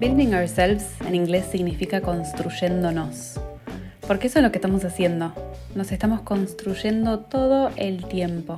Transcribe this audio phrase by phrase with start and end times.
[0.00, 3.38] Building ourselves en inglés significa construyéndonos.
[4.08, 5.34] Porque eso es lo que estamos haciendo.
[5.74, 8.56] Nos estamos construyendo todo el tiempo.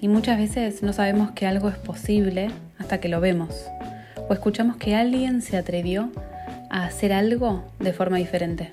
[0.00, 3.66] Y muchas veces no sabemos que algo es posible hasta que lo vemos.
[4.26, 6.10] O escuchamos que alguien se atrevió
[6.70, 8.70] a hacer algo de forma diferente.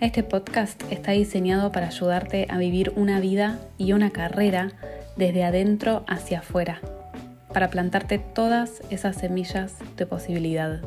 [0.00, 4.72] Este podcast está diseñado para ayudarte a vivir una vida y una carrera
[5.18, 6.80] desde adentro hacia afuera
[7.52, 10.80] para plantarte todas esas semillas de posibilidad.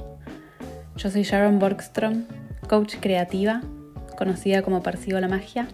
[0.96, 2.26] Yo soy Sharon Borgstrom,
[2.68, 3.62] coach creativa,
[4.18, 5.68] conocida como Percibo la Magia,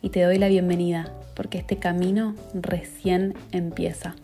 [0.00, 4.14] y te doy la bienvenida porque este camino recién empieza.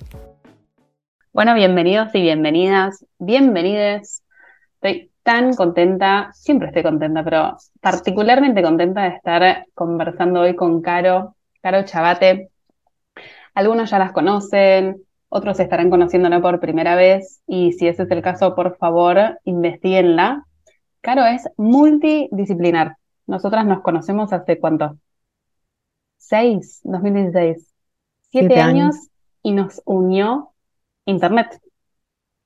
[1.32, 4.22] Bueno, bienvenidos y bienvenidas, bienvenides.
[4.74, 11.34] Estoy tan contenta, siempre estoy contenta, pero particularmente contenta de estar conversando hoy con Caro,
[11.60, 12.50] Caro Chabate.
[13.55, 15.02] Algunos ya las conocen,
[15.34, 20.47] otros estarán conociéndola por primera vez y si ese es el caso, por favor, investiguenla.
[21.01, 22.97] Caro es multidisciplinar.
[23.27, 24.97] Nosotras nos conocemos hace cuánto?
[26.19, 27.69] Seis, 2016.
[28.31, 28.95] Siete, años.
[29.42, 30.50] y nos unió
[31.05, 31.61] Internet.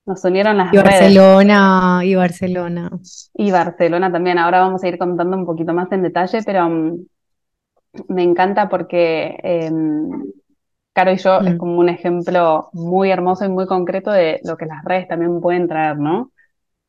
[0.07, 2.91] Nos unieron las y Barcelona, y Barcelona.
[3.35, 4.39] Y Barcelona también.
[4.39, 7.07] Ahora vamos a ir contando un poquito más en detalle, pero mm,
[8.09, 10.25] me encanta porque em,
[10.99, 11.59] Caro y yo es mm.
[11.59, 15.69] como un ejemplo muy hermoso y muy concreto de lo que las redes también pueden
[15.69, 16.33] traer, ¿no?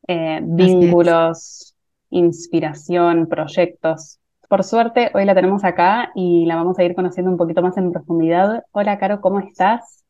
[0.08, 1.76] Eh, vínculos,
[2.10, 4.18] inspiración, proyectos.
[4.48, 7.78] Por suerte, hoy la tenemos acá y la vamos a ir conociendo un poquito más
[7.78, 8.64] en profundidad.
[8.72, 10.04] Hola, Caro, ¿cómo estás?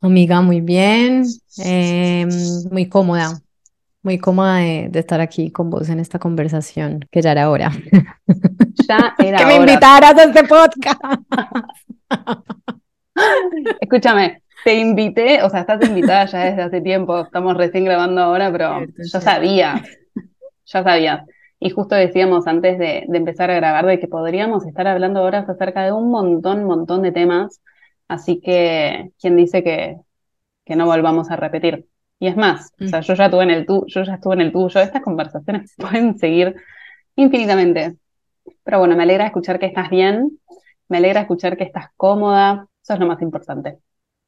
[0.00, 1.24] Amiga, muy bien,
[1.58, 2.28] em,
[2.70, 3.32] muy cómoda,
[4.04, 7.72] muy cómoda de, estar aquí con vos en esta conversación, que ya era hora.
[8.88, 9.38] Ya era hora.
[9.38, 11.00] que me invitaras a este podcast.
[13.80, 18.52] Escúchame, te invité, o sea, estás invitada ya desde hace tiempo, estamos recién grabando ahora,
[18.52, 19.82] pero yo sabía,
[20.66, 21.26] ya sabía.
[21.58, 25.84] Y justo decíamos antes de, empezar a grabar de que podríamos estar hablando horas acerca
[25.84, 27.60] de un montón, montón de temas.
[28.08, 29.98] Así que, ¿quién dice que,
[30.64, 31.86] que no volvamos a repetir?
[32.18, 34.40] Y es más, o sea, yo ya estuve en el tu, yo ya estuve en
[34.42, 34.80] el tuyo.
[34.80, 36.54] Estas conversaciones pueden seguir
[37.16, 37.96] infinitamente.
[38.64, 40.38] Pero bueno, me alegra escuchar que estás bien,
[40.88, 43.78] me alegra escuchar que estás cómoda, eso es lo más importante.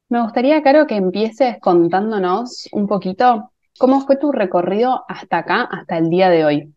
[0.07, 5.97] Me gustaría, Caro, que empieces contándonos un poquito cómo fue tu recorrido hasta acá, hasta
[5.97, 6.73] el día de hoy.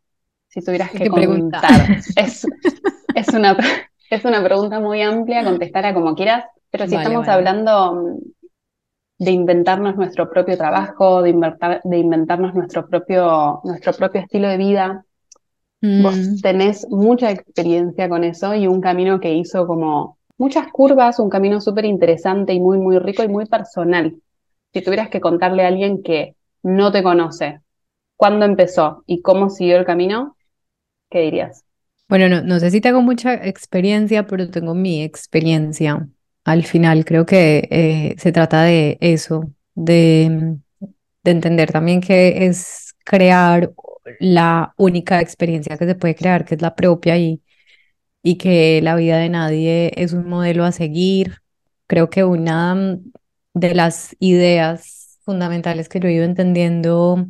[0.48, 1.62] Si tuvieras que preguntar.
[2.16, 2.44] Es,
[3.14, 3.56] es, una,
[4.10, 9.94] es una pregunta muy amplia, contestar como quieras, pero si estamos hablando mm, de inventarnos
[9.94, 11.32] nuestro propio trabajo, de,
[11.84, 15.04] de inventarnos nuestro propio, nuestro propio estilo de vida,
[16.02, 16.41] vos mm.
[16.41, 21.60] tenés mucha experiencia con eso y un camino que hizo como muchas curvas, un camino
[21.60, 24.16] súper interesante y muy, muy rico y muy personal.
[24.72, 27.60] Si tuvieras que contarle a alguien que no te conoce,
[28.16, 30.36] cuándo empezó y cómo siguió el camino,
[31.10, 31.64] ¿qué dirías?
[32.08, 36.08] Bueno, no, no sé si tengo mucha experiencia, pero tengo mi experiencia.
[36.44, 40.56] Al final creo que eh, se trata de eso, de,
[41.25, 43.72] de entender también que es crear
[44.20, 47.42] la única experiencia que se puede crear, que es la propia y,
[48.26, 51.38] y que la vida de nadie es un modelo a seguir.
[51.87, 53.12] Creo que una mm,
[53.54, 57.26] de las ideas fundamentales que yo he ido entendiendo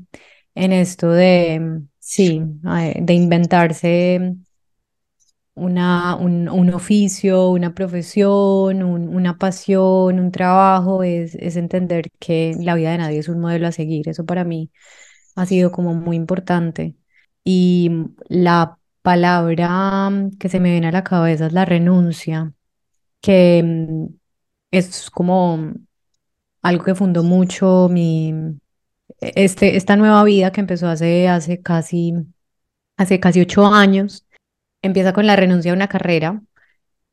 [0.55, 2.43] en esto de, mm, sí,
[2.97, 4.37] de inventarse
[5.55, 12.75] una, un, un oficio, una profesión, una pasión, un trabajo, es, es entender que la
[12.75, 14.09] vida de nadie es un modelo a seguir.
[14.09, 14.71] Eso para mí
[15.37, 16.97] ha sido como muy importante.
[17.45, 17.91] Y
[18.29, 22.53] la palabra que se me viene a la cabeza es la renuncia,
[23.21, 24.07] que mm,
[24.73, 25.75] es como
[26.63, 28.31] algo que fundó mucho mi,
[29.21, 32.15] e, este, esta nueva vida que empezó hace, hace, casi,
[32.97, 34.27] hace casi ocho años.
[34.83, 36.43] Empieza con la renuncia a una carrera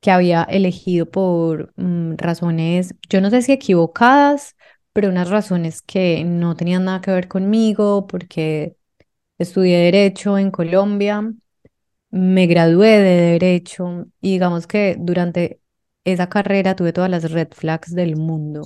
[0.02, 4.56] que había elegido por mm, razones, yo no sé si equivocadas,
[4.94, 8.78] pero unas razones que no tenían nada que ver conmigo, porque
[9.38, 11.34] estudié derecho en Colombia
[12.14, 15.60] me gradué de derecho y digamos que durante
[16.04, 18.62] esa carrera tuve todas las red flags del mundo.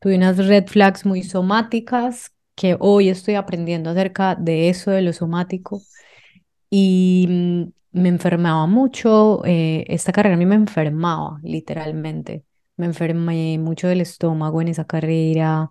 [0.00, 5.12] Tuve unas red flags muy somáticas que hoy estoy aprendiendo acerca de eso, de lo
[5.12, 5.82] somático.
[6.68, 7.62] Y mm,
[7.92, 12.44] me enfermaba mucho, eh, esta carrera a mí me enfermaba, literalmente.
[12.76, 15.70] Me enfermé mucho del estómago en esa carrera.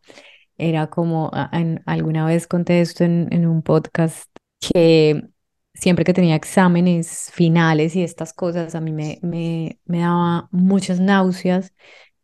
[0.57, 4.29] Era como, en, alguna vez conté esto en, en un podcast,
[4.61, 5.30] que
[5.73, 10.99] siempre que tenía exámenes finales y estas cosas, a mí me, me, me daba muchas
[10.99, 11.73] náuseas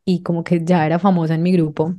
[0.06, 1.96] y como que ya era famosa en mi grupo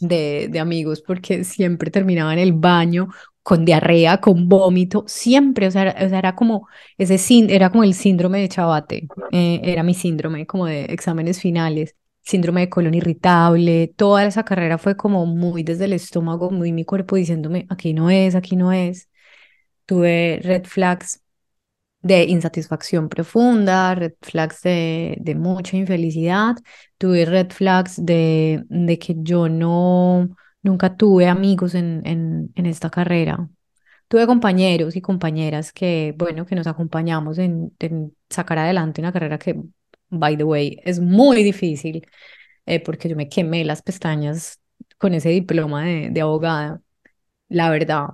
[0.00, 3.08] de, de amigos porque siempre terminaba en el baño
[3.42, 6.68] con diarrea, con vómito, siempre, o sea, era, era como
[6.98, 7.18] ese
[7.54, 12.60] era como el síndrome de Chabate, eh, era mi síndrome como de exámenes finales, síndrome
[12.62, 17.16] de colon irritable, toda esa carrera fue como muy desde el estómago, muy mi cuerpo
[17.16, 19.08] diciéndome, aquí no es, aquí no es.
[19.92, 21.22] Tuve red flags
[22.00, 26.56] de insatisfacción profunda, red flags de, de mucha infelicidad,
[26.96, 33.50] tuve red flags de, de que yo no, nunca tuve amigos en, en, esta carrera.
[34.08, 39.38] Tuve compañeros y compañeras que, bueno, que nos acompañamos en, en sacar adelante una carrera
[39.38, 39.60] que,
[40.08, 42.08] by the way, es muy difícil,
[42.64, 44.58] eh, porque yo me quemé las pestañas
[44.96, 46.80] con ese diploma de, de abogada,
[47.48, 48.06] la verdad.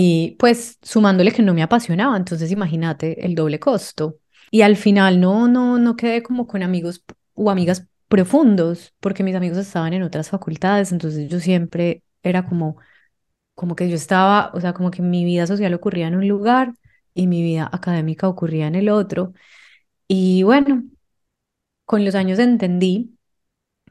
[0.00, 4.18] Y pues sumándole que no me apasionaba, entonces imagínate el doble costo.
[4.48, 7.02] Y al final no, no, no quedé como con amigos
[7.34, 12.76] o amigas profundos, porque mis amigos estaban en otras facultades, entonces yo siempre era como,
[13.54, 16.74] como que yo estaba, o sea, como que mi vida social ocurría en un lugar
[17.14, 19.34] y mi vida académica ocurría en el otro.
[20.08, 20.84] Y bueno,
[21.84, 23.18] con los años entendí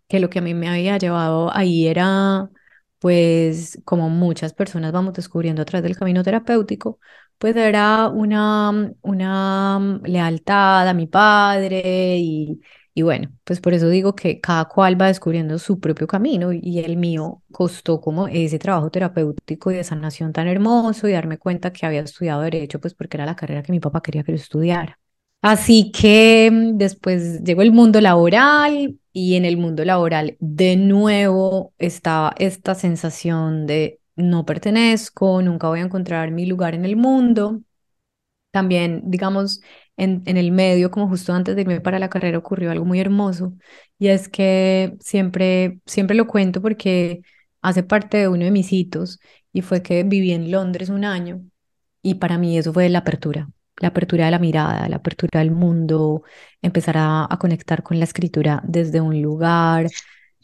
[0.07, 2.49] que lo que a mí me había llevado ahí era
[2.99, 6.99] pues como muchas personas vamos descubriendo a través del camino terapéutico,
[7.37, 12.61] pues era una, una lealtad a mi padre y,
[12.93, 16.79] y bueno, pues por eso digo que cada cual va descubriendo su propio camino y
[16.79, 21.71] el mío costó como ese trabajo terapéutico y de sanación tan hermoso y darme cuenta
[21.71, 24.37] que había estudiado derecho, pues porque era la carrera que mi papá quería que yo
[24.37, 24.99] estudiara.
[25.41, 31.73] Así que mm, después llegó el mundo laboral y en el mundo laboral de nuevo
[31.79, 37.61] estaba esta sensación de no pertenezco, nunca voy a encontrar mi lugar en el mundo.
[38.51, 39.61] También, digamos,
[39.97, 42.99] en, en el medio, como justo antes de irme para la carrera, ocurrió algo muy
[42.99, 43.53] hermoso
[43.99, 47.21] y es que siempre, siempre lo cuento porque
[47.61, 49.19] hace parte de uno de mis hitos
[49.53, 51.41] y fue que viví en Londres un año
[52.01, 53.49] y para mí eso fue la apertura
[53.79, 56.23] la apertura de la mirada, la apertura del mundo,
[56.61, 59.87] empezar a, conectar con la escritura desde un lugar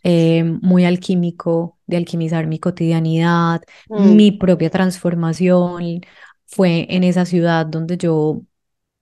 [0.04, 4.16] eh, muy alquímico, de alquimizar mi cotidianidad, mm.
[4.16, 6.02] mi propia transformación.
[6.46, 8.42] Fue en esa ciudad donde yo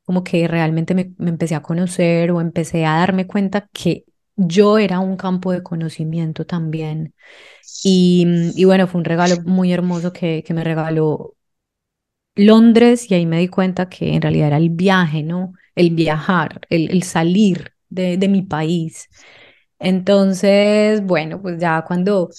[0.06, 4.06] como que realmente me, me empecé a conocer o empecé a darme cuenta que
[4.36, 7.14] yo era un campo de conocimiento también.
[7.84, 8.26] Y,
[8.56, 11.36] y, bueno, fue un regalo muy hermoso que, que me regaló
[12.36, 15.54] Londres y ahí me di cuenta que en realidad era el viaje, ¿no?
[15.76, 19.10] El viajar, el, salir de, de mi país.
[19.80, 22.30] Entonces, bueno, pues ya cuando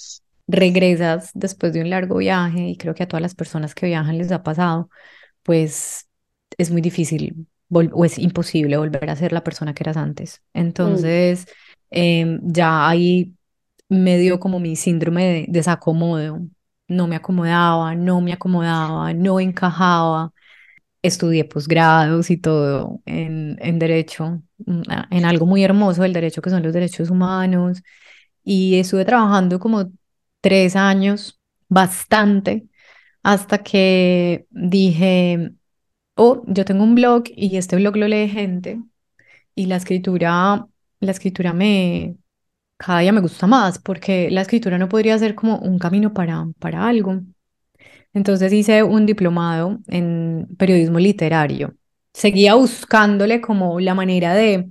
[0.47, 4.17] regresas después de un largo viaje, y creo que a todas las personas que viajan
[4.17, 4.89] les ha pasado,
[5.43, 6.07] pues
[6.57, 10.41] es muy difícil o es imposible volver a ser la persona que eras antes.
[10.53, 10.59] Mm.
[10.59, 11.47] Entonces,
[11.89, 13.33] em, ya ahí
[13.89, 16.41] me dio como mi síndrome de desacomodo,
[16.95, 20.33] no me acomodaba, no me acomodaba, no encajaba.
[21.03, 26.49] Estudié posgrados y todo en, en derecho, mm, en algo muy hermoso, el derecho que
[26.49, 27.83] son los derechos humanos.
[28.43, 29.91] Y estuve trabajando como
[30.41, 32.67] tres años, bastante,
[33.23, 35.53] hasta que dije,
[36.15, 38.81] oh, yo tengo un blog y este blog lo lee gente
[39.55, 40.67] y la escritura,
[40.99, 42.17] la escritura me,
[42.77, 46.47] cada día me gusta más porque la escritura no podría ser como un camino para,
[46.59, 47.21] para algo.
[48.13, 51.75] Entonces hice un diplomado en periodismo literario.
[52.13, 54.69] Seguía buscándole como la manera de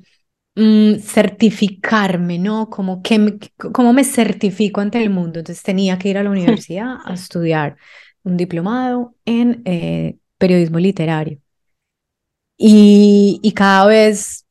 [0.54, 2.70] mm, certificarme, ¿no?
[2.70, 3.38] Como que me,
[3.72, 5.40] cómo me certifico ante el mundo.
[5.40, 7.76] Entonces tenía que ir a la universidad a estudiar
[8.24, 11.38] un diplomado en eh, periodismo literario.
[12.56, 14.41] Y, y cada vez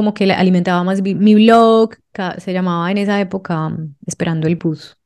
[0.00, 1.90] como que alimentaba más mi blog,
[2.38, 4.96] se llamaba en esa época mm, Esperando el Bus.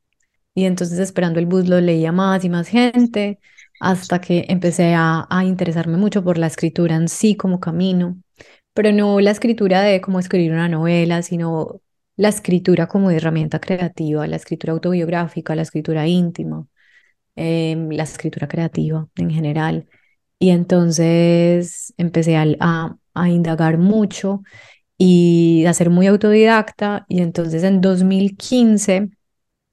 [0.53, 3.39] Y entonces Esperando el Bus lo leía más y más gente,
[3.81, 8.15] hasta que empecé a, a interesarme mucho por la escritura en sí como camino,
[8.73, 11.81] pero no la escritura de cómo escribir una novela, sino
[12.15, 16.67] la escritura como herramienta creativa, la escritura autobiográfica, la escritura íntima,
[17.35, 19.89] em, la escritura creativa en general.
[20.39, 24.43] Y entonces empecé a, a, a indagar mucho
[24.97, 27.05] y a ser muy autodidacta.
[27.09, 29.09] Y entonces en 2015,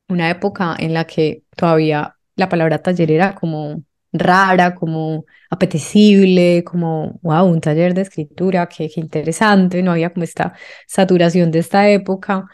[0.08, 7.18] una época en la que todavía la palabra taller era como rara, como apetecible, como,
[7.22, 10.54] wow, un taller de escritura, qué, qué interesante, no había como esta
[10.86, 12.46] saturación de esta época,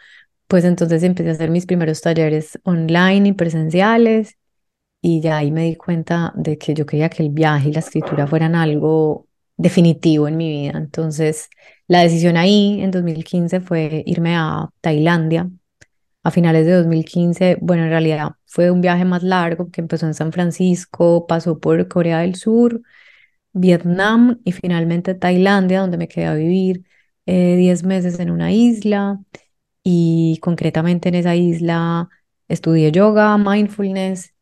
[0.47, 4.37] pues entonces empecé a hacer mis primeros talleres online y presenciales
[5.01, 7.81] y ya ahí me di cuenta de que yo quería que el viaje y la
[7.81, 9.28] escritura fueran algo
[9.59, 10.79] definitivo en mi vida.
[10.79, 11.51] Entonces,
[11.89, 15.51] la decisión ahí en 2015 fue irme a Tailandia
[16.23, 17.59] a finales de 2015.
[17.61, 21.89] Bueno, en realidad fue un viaje más largo que empezó en San Francisco, pasó por
[21.89, 22.83] Corea del Sur,
[23.53, 26.85] Vietnam y finalmente Tailandia, donde me quedé a vivir
[27.27, 29.21] 10 eh, meses en una isla
[29.83, 32.09] y concretamente en esa isla
[32.49, 34.35] estudié yoga, mindfulness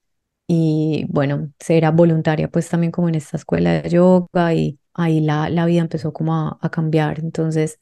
[0.47, 5.51] y bueno, era voluntaria pues también como en esta escuela de yoga y ahí la,
[5.51, 7.21] la vida empezó como a, cambiar.
[7.21, 7.81] Entonces,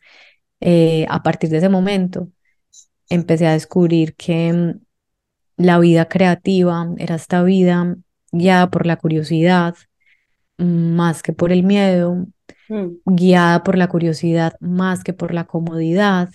[0.61, 2.29] eh, a partir de ese momento,
[3.09, 4.81] empecé a descubrir que mm,
[5.57, 7.97] la vida creativa era esta vida
[8.33, 9.77] guiada por la curiosidad
[10.59, 12.27] mm, más que por el miedo,
[12.69, 12.89] mm.
[13.07, 16.31] guiada por la curiosidad más que por la comodidad,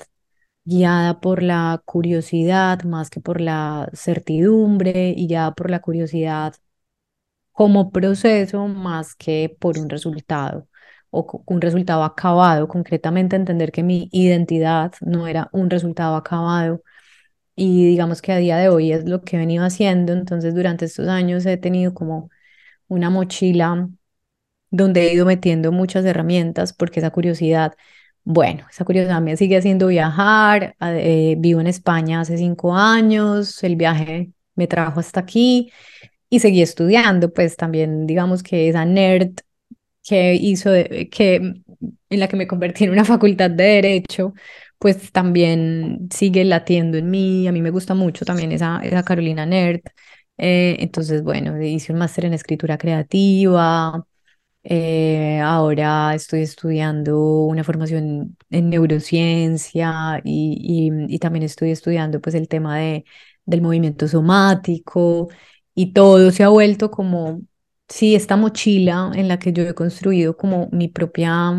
[0.66, 6.56] guiada por la curiosidad más que por la certidumbre y guiada por la curiosidad
[7.52, 10.69] como proceso más que por un resultado
[11.12, 16.84] o un resultado acabado, concretamente entender que mi identidad no era un resultado acabado.
[17.56, 20.86] Y digamos que a día de hoy es lo que he venido haciendo, entonces durante
[20.86, 22.30] estos años he tenido como
[22.88, 23.89] una mochila
[24.72, 27.74] donde he ido metiendo muchas herramientas porque esa curiosidad,
[28.24, 33.75] bueno, esa curiosidad me sigue haciendo viajar, eh, vivo en España hace cinco años, el
[33.75, 35.72] viaje me trajo hasta aquí
[36.30, 39.39] y seguí estudiando, pues también digamos que esa nerd
[40.03, 40.72] que hizo,
[41.12, 44.34] que, en la que me convertí en una facultad de Derecho,
[44.79, 47.48] pues también sigue latiendo en mí.
[47.48, 49.82] A mí me gusta mucho también esa, esa Carolina Nerd.
[50.38, 54.06] Eh, entonces, bueno, hice un máster en escritura creativa.
[54.63, 62.36] Eh, ahora estoy estudiando una formación en neurociencia y, y, y, también estoy estudiando pues
[62.36, 63.06] el tema de,
[63.46, 65.29] del movimiento somático
[65.74, 67.41] y todo se ha vuelto como
[67.89, 71.51] sí, esta mochila en la que yo he construido como mi propia,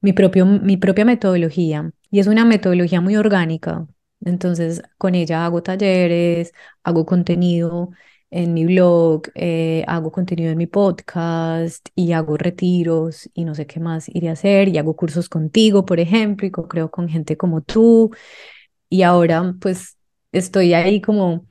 [0.00, 1.90] mi propio, mi propia metodología.
[2.10, 3.86] Y es una metodología muy orgánica.
[4.24, 6.52] Entonces, con ella hago talleres,
[6.84, 7.90] hago contenido
[8.30, 13.66] en mi blog, eh, hago contenido en mi podcast y hago retiros y no sé
[13.66, 17.36] qué más iré a hacer y hago cursos contigo, por ejemplo, y creo con gente
[17.36, 18.10] como tú.
[18.88, 19.96] Y ahora pues
[20.32, 21.46] estoy ahí como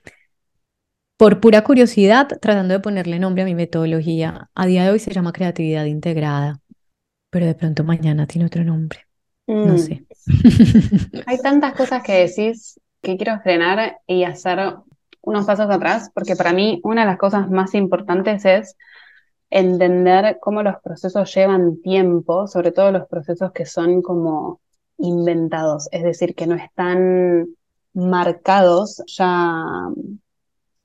[1.21, 4.49] por pura curiosidad, tratando de ponerle nombre a mi metodología.
[4.55, 6.61] A día de hoy se llama creatividad integrada,
[7.29, 9.01] pero de pronto mañana tiene otro nombre.
[9.45, 9.77] No mm.
[9.77, 10.07] sé.
[11.27, 14.77] Hay tantas cosas que decís que quiero frenar y hacer
[15.21, 18.75] unos pasos atrás, porque para mí una de las cosas más importantes es
[19.51, 24.59] entender cómo los procesos llevan tiempo, sobre todo los procesos que son como
[24.97, 27.45] inventados, es decir, que no están
[27.93, 29.91] marcados ya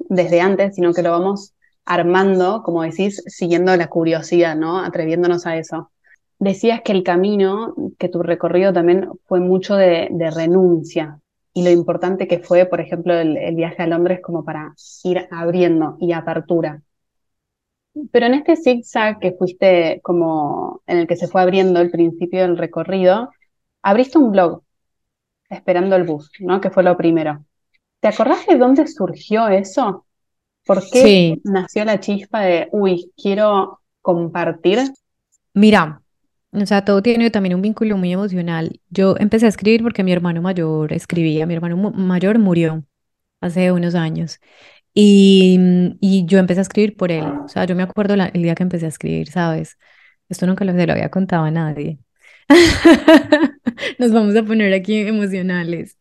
[0.08, 1.54] desde antes, sino que lo vamos
[1.86, 4.80] armando, como decís, siguiendo la curiosidad, ¿no?
[4.80, 5.90] Atreviéndonos a eso.
[6.38, 11.20] Decías que el camino, que tu recorrido también fue mucho de, renuncia
[11.54, 15.96] y lo importante que fue, por ejemplo, el, viaje a Londres como para ir abriendo
[16.00, 16.82] y apertura.
[18.12, 22.42] Pero en este zigzag que fuiste como en el que se fue abriendo el principio
[22.42, 23.30] del recorrido,
[23.82, 24.62] abriste un blog,
[25.48, 26.60] esperando el bus, ¿no?
[26.60, 27.44] Que fue lo primero.
[28.06, 30.06] ¿Te acordás de dónde surgió eso?
[30.64, 34.78] ¿Por qué nació la chispa de, uy, quiero compartir?
[35.54, 36.02] Mira,
[36.52, 38.80] o sea, todo tiene también un vínculo muy emocional.
[38.90, 42.84] Yo empecé a escribir porque mi hermano mayor escribía, mi hermano mayor murió
[43.40, 44.38] hace unos años
[44.94, 45.58] y,
[46.00, 47.24] y, yo empecé a escribir por él.
[47.24, 49.78] O sea, yo me acuerdo el día que empecé a escribir, ¿sabes?
[50.28, 51.98] Esto nunca lo, se lo había contado a nadie.
[53.98, 55.98] Nos vamos a poner aquí emocionales.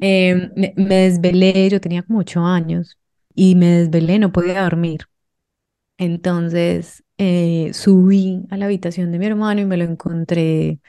[0.00, 2.98] Em, me, desvelé, yo tenía como ocho años
[3.34, 5.02] y me desvelé, no podía dormir.
[5.98, 10.80] Entonces eh, subí a la habitación de mi hermano y me lo encontré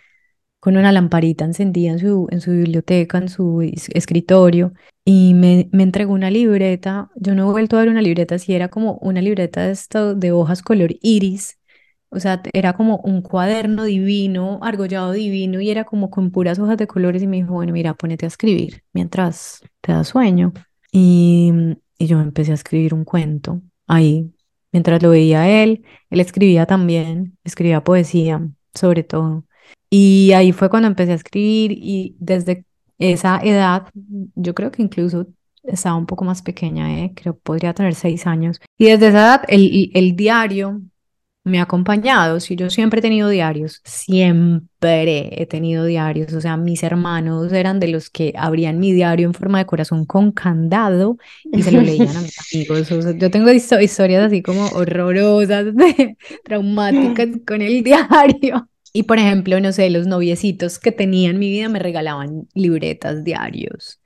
[0.61, 3.61] con una lamparita encendida en su, en su biblioteca, en su
[3.93, 4.73] escritorio,
[5.05, 7.11] y me, me entregó una libreta.
[7.17, 9.77] Yo no he vuelto a ver una libreta, si era como una libreta de,
[10.17, 11.58] de hojas color iris,
[12.11, 16.77] o sea, era como un cuaderno divino, argollado divino, y era como con puras hojas
[16.77, 17.21] de colores.
[17.23, 20.53] Y me dijo, bueno, mira, ponete a escribir mientras te da sueño.
[20.91, 21.51] Y,
[21.97, 24.33] y yo empecé a escribir un cuento ahí,
[24.71, 25.83] mientras lo veía él.
[26.09, 29.45] Él escribía también, escribía poesía, sobre todo.
[29.89, 32.65] Y ahí fue cuando empecé a escribir y desde
[32.99, 33.87] esa edad,
[34.35, 35.27] yo creo que incluso
[35.63, 37.13] estaba un poco más pequeña, ¿eh?
[37.15, 38.59] creo podría tener seis años.
[38.77, 40.81] Y desde esa edad el, el diario
[41.43, 42.39] me ha acompañado.
[42.39, 46.33] Si yo siempre he tenido diarios, siempre he tenido diarios.
[46.33, 50.05] O sea, mis hermanos eran de los que abrían mi diario en forma de corazón
[50.05, 51.17] con candado
[51.51, 52.89] y se lo leían a mis amigos.
[53.17, 55.67] yo tengo historias así como horrorosas,
[56.43, 58.69] traumáticas con el diario.
[58.91, 63.23] Y por ejemplo, no sé, los noviecitos que tenía en mi vida me regalaban libretas
[63.23, 64.01] diarios.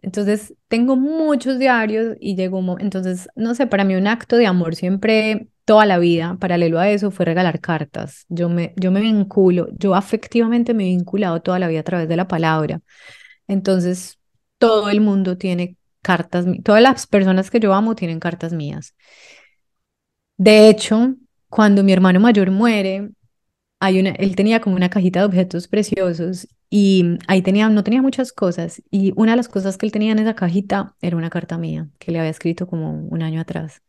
[0.00, 4.46] Entonces, tengo muchos diarios y llegó un entonces, no sé, para mí un acto de
[4.46, 8.26] amor siempre, toda la vida, paralelo a eso, fue regalar cartas.
[8.28, 12.08] Yo me, yo me vinculo, yo afectivamente me he vinculado toda la vida a través
[12.08, 12.80] de la palabra.
[13.48, 14.18] Entonces,
[14.58, 18.94] todo el mundo tiene cartas, todas las personas que yo amo tienen cartas mías.
[20.36, 21.14] De hecho,
[21.48, 23.10] cuando mi hermano mayor muere,
[23.80, 28.02] hay una, él tenía como una cajita de objetos preciosos y ahí tenía, no tenía
[28.02, 31.30] muchas cosas y una de las cosas que él tenía en esa cajita era una
[31.30, 33.82] carta mía que le había escrito como un año atrás.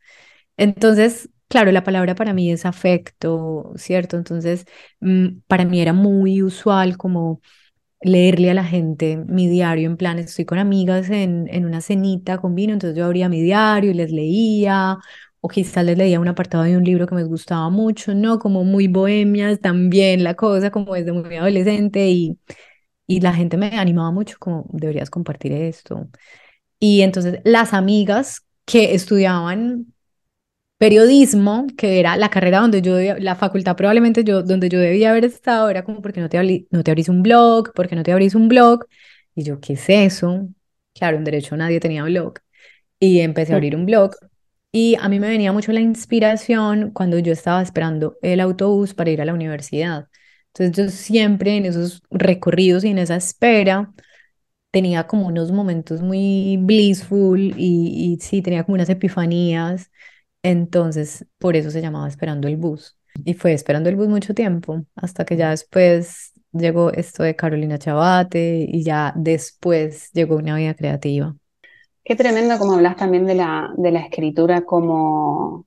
[0.58, 4.18] Entonces, claro, la palabra para mí es afecto, ¿cierto?
[4.18, 4.66] Entonces,
[5.02, 7.42] mm, para mí era muy usual como
[8.02, 12.38] leerle a la gente mi diario, en plan, estoy con amigas en, en una cenita
[12.40, 14.98] con vino, entonces yo abría mi diario y les leía,
[15.42, 18.40] o quizás les leía un apartado de un libro que me gustaba mucho, ¿no?
[18.40, 22.40] Como muy bohemias también la cosa, como desde muy adolescente y,
[23.08, 26.08] y la gente me animaba mucho, como deberías compartir esto.
[26.80, 29.93] Y entonces las amigas que estudiaban
[30.78, 35.26] periodismo, que era la carrera donde yo, la facultad probablemente yo, donde yo debía haber
[35.26, 37.74] estado, era como, ¿por qué no te, no te abrís un blog?
[37.74, 38.86] ¿Por qué no te abrís un blog?
[39.36, 40.50] Y yo, ¿qué es eso?
[40.94, 42.36] Claro, en derecho nadie tenía blog.
[43.00, 44.16] Y empecé a abrir un blog
[44.72, 49.12] y a mí me venía mucho la inspiración cuando yo estaba esperando el autobús para
[49.12, 50.08] ir a la universidad.
[50.54, 53.94] Entonces yo siempre en esos recorridos y en esa espera
[54.72, 59.92] tenía como unos momentos muy blissful y, y sí, tenía como unas epifanías.
[60.44, 62.98] Entonces por eso se llamaba Esperando el Bus.
[63.26, 67.78] Y fue esperando el bus mucho tiempo, hasta que ya después llegó esto de Carolina
[67.78, 71.36] Chabate y ya después llegó una vida creativa.
[72.04, 75.66] Qué tremendo como hablas también de la, de la escritura como,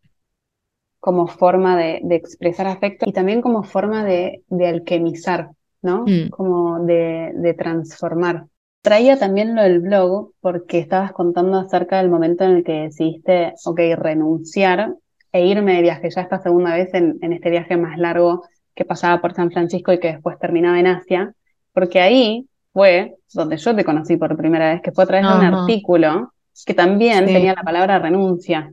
[1.00, 5.50] como forma de, expresar afecto y también como forma de, alquimizar,
[5.82, 6.04] ¿no?
[6.04, 6.28] Mm.
[6.30, 8.46] Como de, de, transformar.
[8.86, 13.52] Traía también lo del blog porque estabas contando acerca del momento en el que decidiste,
[13.64, 14.94] ok, renunciar
[15.32, 18.44] e irme de viaje, ya esta segunda vez en, en este viaje más largo
[18.76, 21.34] que pasaba por San Francisco y que después terminaba en Asia,
[21.72, 25.34] porque ahí fue donde yo te conocí por primera vez, que fue a través de
[25.34, 26.32] un artículo
[26.64, 28.72] que también tenía la palabra renuncia.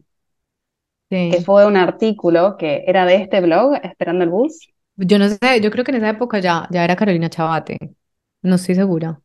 [1.10, 4.70] Que fue un artículo que era de este blog, Esperando el Bus.
[4.96, 7.96] Yo no sé, yo creo que en esa época ya, ya era Carolina Chabate.
[8.44, 9.20] No estoy segura.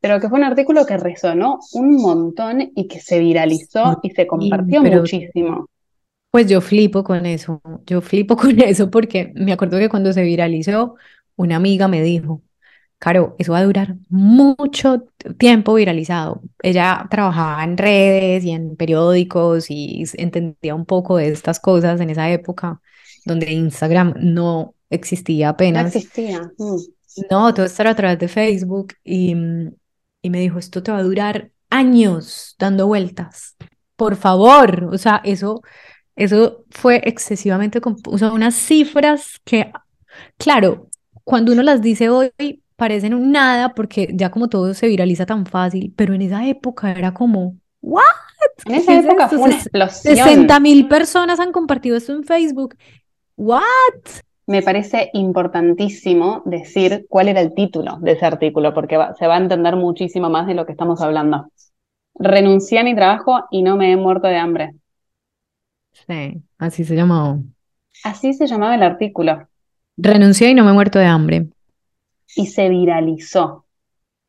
[0.00, 4.26] Pero que fue un artículo que resonó un montón y que se viralizó y se
[4.26, 5.68] compartió muchísimo.
[6.30, 10.22] Pues yo flipo con eso, yo flipo con eso porque me acuerdo que cuando se
[10.22, 10.96] viralizó,
[11.36, 12.42] una amiga me dijo,
[12.98, 15.04] Claro, eso va a durar mucho
[15.36, 16.42] tiempo viralizado.
[16.62, 22.08] Ella trabajaba en redes y en periódicos y entendía un poco de estas cosas en
[22.08, 22.80] esa época
[23.26, 25.82] donde Instagram no existía apenas.
[25.82, 26.40] No existía.
[26.56, 26.76] Mm.
[27.30, 29.34] No, todo esto era a través de Facebook y,
[30.26, 33.56] y me dijo, esto te va a durar años dando vueltas.
[33.94, 35.62] Por favor, o sea, eso,
[36.16, 39.72] eso fue excesivamente, o sea, unas cifras que,
[40.36, 40.88] claro,
[41.24, 42.32] cuando uno las dice hoy,
[42.74, 46.90] parecen un nada porque ya como todo se viraliza tan fácil, pero en esa época
[46.90, 48.02] era como, ¿what?
[48.64, 50.16] En esa época fue una explosión.
[50.16, 52.76] 60 mil personas han compartido esto en Facebook.
[53.36, 53.62] ¿What?
[54.46, 59.40] Me parece importantísimo decir cuál era el título de ese artículo, porque se va a
[59.40, 61.48] entender muchísimo más de lo que estamos hablando.
[62.14, 64.74] Renuncié a mi trabajo y no me he muerto de hambre.
[65.92, 67.38] Sí, así se llamaba.
[68.04, 69.48] Así se llamaba el artículo.
[69.96, 71.48] Renuncié y no me he muerto de hambre
[72.36, 73.64] y se viralizó.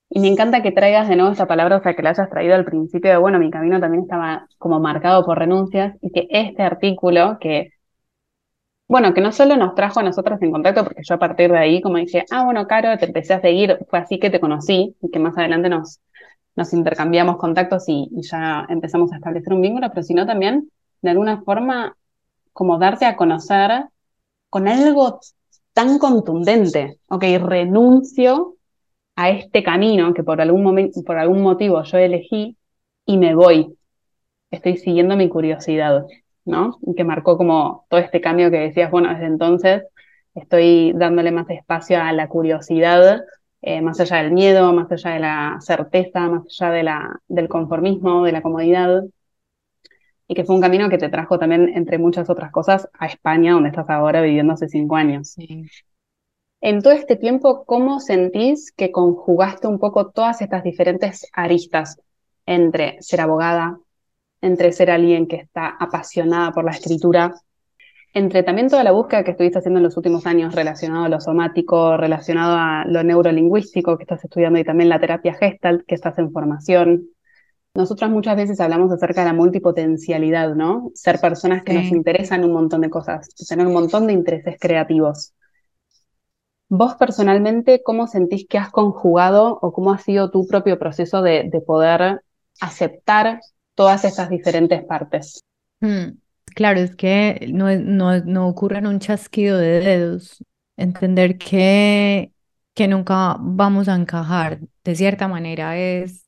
[0.10, 2.56] Y me encanta que traigas de nuevo esta palabra, o sea, que la hayas traído
[2.56, 6.64] al principio de, bueno, mi camino también estaba como marcado por renuncias y que este
[6.64, 7.74] artículo que,
[8.88, 11.58] bueno, que no solo nos trajo a nosotros en contacto, porque yo a partir de
[11.58, 14.96] ahí como dije, ah, bueno, Caro, te empecé a seguir, fue así que te conocí
[15.02, 16.00] y que más adelante nos,
[16.56, 20.72] nos intercambiamos contactos y, y ya empezamos a establecer un vínculo, pero sino también
[21.02, 21.96] de alguna forma
[22.54, 23.86] como darte a conocer
[24.50, 25.20] con algo
[25.74, 28.56] tan contundente, ok, renuncio
[29.16, 32.58] a este camino que por algún, por algún motivo yo elegí
[33.06, 33.78] y me voy.
[34.52, 36.06] Estoy siguiendo mi curiosidad,
[36.48, 36.78] ¿no?
[36.82, 39.84] Y que marcó como todo este cambio que decías, bueno, desde entonces
[40.36, 43.22] estoy dándole más espacio a la curiosidad,
[43.62, 47.50] eh, más allá del miedo, más allá de la certeza, más allá de la, del
[47.50, 49.04] conformismo, de la comodidad
[50.28, 53.54] y que fue un camino que te trajo también, entre muchas otras cosas, a España,
[53.54, 55.36] donde estás ahora viviendo hace cinco años.
[56.60, 62.02] En todo este tiempo, ¿cómo sentís que conjugaste un poco todas estas diferentes aristas
[62.46, 63.80] entre ser abogada,
[64.42, 67.34] entre ser alguien que está apasionada por la escritura,
[68.14, 71.22] entre también toda la búsqueda que estuviste haciendo en los últimos años relacionado a lo
[71.22, 76.18] somático, relacionado a lo neurolingüístico que estás estudiando y también la terapia gestalt que estás
[76.18, 77.10] en formación,
[77.78, 80.90] nosotras muchas veces hablamos acerca de la multipotencialidad, ¿no?
[80.96, 85.36] Ser personas que nos interesan un montón de cosas, tener un montón de intereses creativos.
[86.70, 91.50] Vos personalmente, ¿cómo sentís que has conjugado o cómo ha sido tu propio proceso de,
[91.68, 92.24] poder
[92.60, 93.42] aceptar
[93.78, 95.46] todas estas diferentes partes?
[95.80, 96.18] Hmm,
[96.56, 100.44] claro, es que no, no, no en un chasquido de dedos.
[100.76, 102.34] Entender que,
[102.74, 106.28] que nunca vamos a encajar de cierta manera es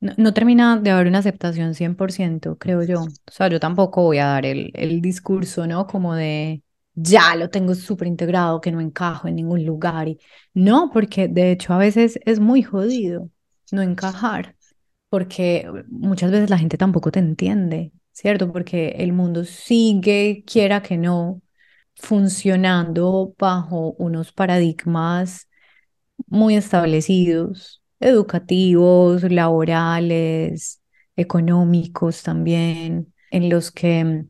[0.00, 3.02] no, termina de haber una aceptación 100%, creo yo.
[3.04, 5.86] O sea, yo tampoco voy a dar el, el discurso, ¿no?
[5.86, 6.62] Como de,
[6.94, 10.08] ya lo tengo súper integrado, que no encajo en ningún lugar.
[10.08, 10.18] Y
[10.52, 13.30] no, porque de hecho a veces es muy jodido
[13.72, 14.56] no encajar,
[15.14, 18.50] porque muchas veces la gente tampoco te entiende, ¿cierto?
[18.52, 21.40] Porque el mundo sigue, quiera que no,
[21.94, 25.48] funcionando bajo unos paradigmas
[26.26, 30.82] muy establecidos, educativos, laborales,
[31.16, 34.26] económicos también, en los que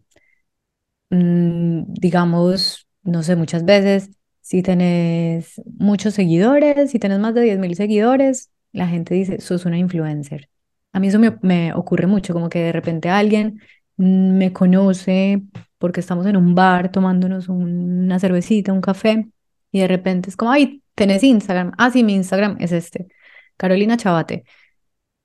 [1.10, 7.76] Mm, digamos, no sé, muchas veces, si tenés muchos seguidores, si tenés más de 10.000
[7.76, 10.48] seguidores, la gente dice, sos una influencer.
[10.94, 13.60] A mí eso me, me ocurre mucho, como que de repente alguien
[13.96, 15.42] me conoce
[15.78, 19.28] porque estamos en un bar tomándonos una cervecita, un café,
[19.70, 21.72] y de repente es como, ay, tenés Instagram.
[21.76, 23.08] Ah, sí, mi Instagram es este,
[23.56, 24.44] Carolina Chabate.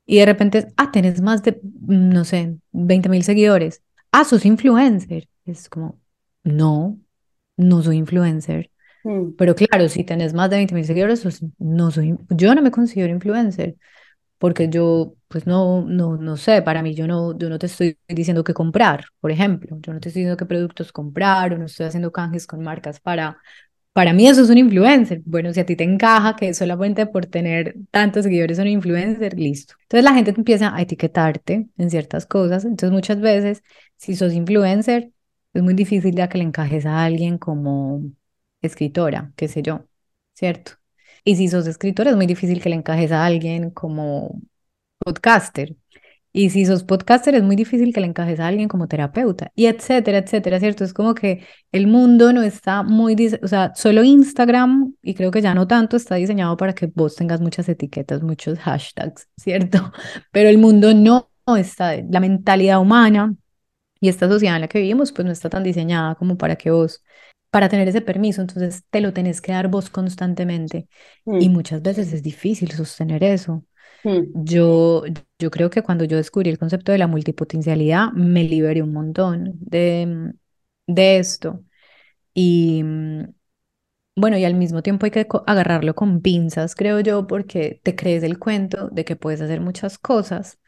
[0.05, 3.83] Y de repente, ah, tenés más de, no sé, 20.000 seguidores.
[4.11, 5.29] Ah, sos influencer.
[5.45, 5.99] Es como,
[6.43, 6.99] no,
[7.57, 8.71] no soy influencer.
[9.03, 9.31] Mm.
[9.37, 12.71] Pero claro, si tenés más de 20 mil seguidores, pues no soy, yo no me
[12.71, 13.75] considero influencer,
[14.39, 17.97] porque yo, pues no, no, no sé, para mí yo no, yo no te estoy
[18.07, 21.65] diciendo qué comprar, por ejemplo, yo no te estoy diciendo qué productos comprar o no
[21.67, 23.37] estoy haciendo canjes con marcas para,
[23.93, 25.21] para mí eso es un influencer.
[25.25, 29.75] Bueno, si a ti te encaja que solamente por tener tantos seguidores son influencer, listo.
[29.83, 33.63] Entonces la gente empieza a etiquetarte en ciertas cosas, entonces muchas veces,
[33.97, 35.11] si sos influencer,
[35.53, 38.03] es muy difícil ya que le encajes a alguien como
[38.61, 39.85] escritora, qué sé yo,
[40.33, 40.73] ¿cierto?
[41.29, 44.41] Y si sos escritora, es muy difícil que le encajes a alguien como
[44.97, 45.75] podcaster.
[46.33, 49.67] Y si sos podcaster, es muy difícil que le encajes a alguien como terapeuta, y
[49.67, 50.83] etcétera, etcétera, ¿cierto?
[50.83, 55.43] Es como que el mundo no está muy, o sea, solo Instagram, y creo que
[55.43, 59.91] ya no tanto, está diseñado para que vos tengas muchas etiquetas, muchos hashtags, ¿cierto?
[60.31, 63.35] Pero el mundo no está, la mentalidad humana
[64.01, 66.71] y esta sociedad en la que vivimos, pues no está tan diseñada como para que
[66.71, 67.03] vos,
[67.49, 70.87] para tener ese permiso, entonces te lo tenés que dar vos constantemente.
[71.25, 71.51] Y mm.
[71.51, 73.65] muchas veces es difícil sostener eso.
[74.03, 74.43] Mm.
[74.43, 75.03] Yo,
[75.39, 79.53] yo creo que cuando yo descubrí el concepto de la multipotencialidad, me liberé un montón
[79.59, 80.33] de,
[80.87, 81.63] de esto.
[82.33, 82.83] Y
[84.15, 88.23] bueno, y al mismo tiempo hay que agarrarlo con pinzas, creo yo, porque te crees
[88.23, 90.59] el cuento de que puedes hacer muchas cosas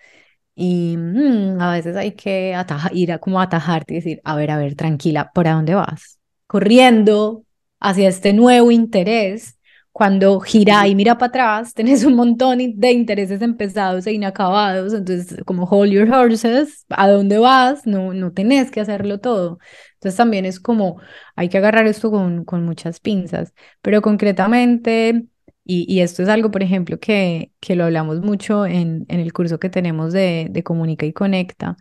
[0.55, 2.55] y mm, a veces hay que
[2.93, 6.20] ir a como atajarte y decir, a ver, a ver, tranquila, ¿por dónde vas?
[6.51, 7.45] Corriendo
[7.79, 9.57] hacia este nuevo interés.
[9.93, 14.93] Cuando gira y mira para atrás, tenés un montón de intereses empezados e inacabados.
[14.93, 17.87] Entonces, como hold your horses, ¿a dónde vas?
[17.87, 19.59] No, no tenés que hacerlo todo.
[19.93, 20.99] Entonces, también es como,
[21.37, 23.53] hay que agarrar esto con, con muchas pinzas.
[23.81, 25.27] Pero concretamente,
[25.63, 29.57] y, esto es algo, por ejemplo, que, que lo hablamos mucho en, en el curso
[29.57, 31.77] que tenemos de, de Comunica y Conecta.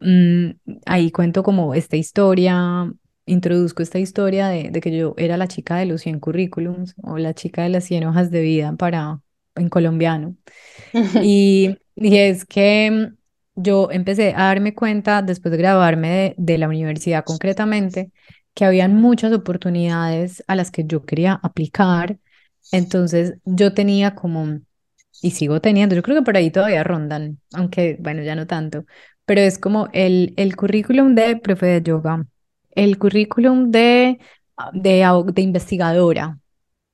[0.00, 0.50] Mm,
[0.84, 2.92] ahí cuento como esta historia,
[3.26, 7.18] introduzco esta historia de, de, que yo era la chica de los 100 currículums o
[7.18, 9.20] la chica de las 100 hojas de vida para,
[9.54, 10.36] en colombiano.
[11.22, 13.12] y, y es que
[13.54, 18.10] yo empecé a darme cuenta, después de graduarme de, de la universidad concretamente,
[18.54, 22.18] que habían muchas oportunidades a las que yo quería aplicar
[22.72, 24.60] entonces yo tenía como,
[25.22, 28.84] y sigo teniendo, yo creo que por ahí todavía rondan, aunque bueno, ya no tanto,
[29.24, 32.26] pero es como el, el currículum de profe de yoga,
[32.80, 34.18] el currículum de,
[34.72, 36.38] de, investigadora,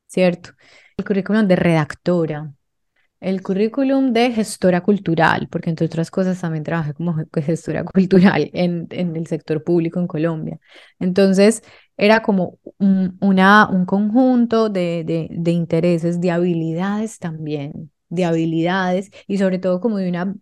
[0.07, 0.51] ¿cierto?
[0.97, 2.53] El currículum de redactora,
[3.21, 8.89] el currículum de gestora cultural, porque entre otras cosas también trabajé como gestora cultural en,
[8.91, 10.59] en el sector público en Colombia.
[10.99, 11.63] Entonces,
[11.97, 19.61] era como un, un conjunto de, de intereses, de habilidades también, de habilidades y sobre
[19.61, 20.35] todo como de una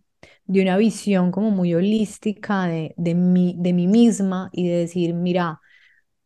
[0.46, 5.14] de una visión como muy holística de, de, mí, de mí misma y de decir,
[5.14, 5.60] mira,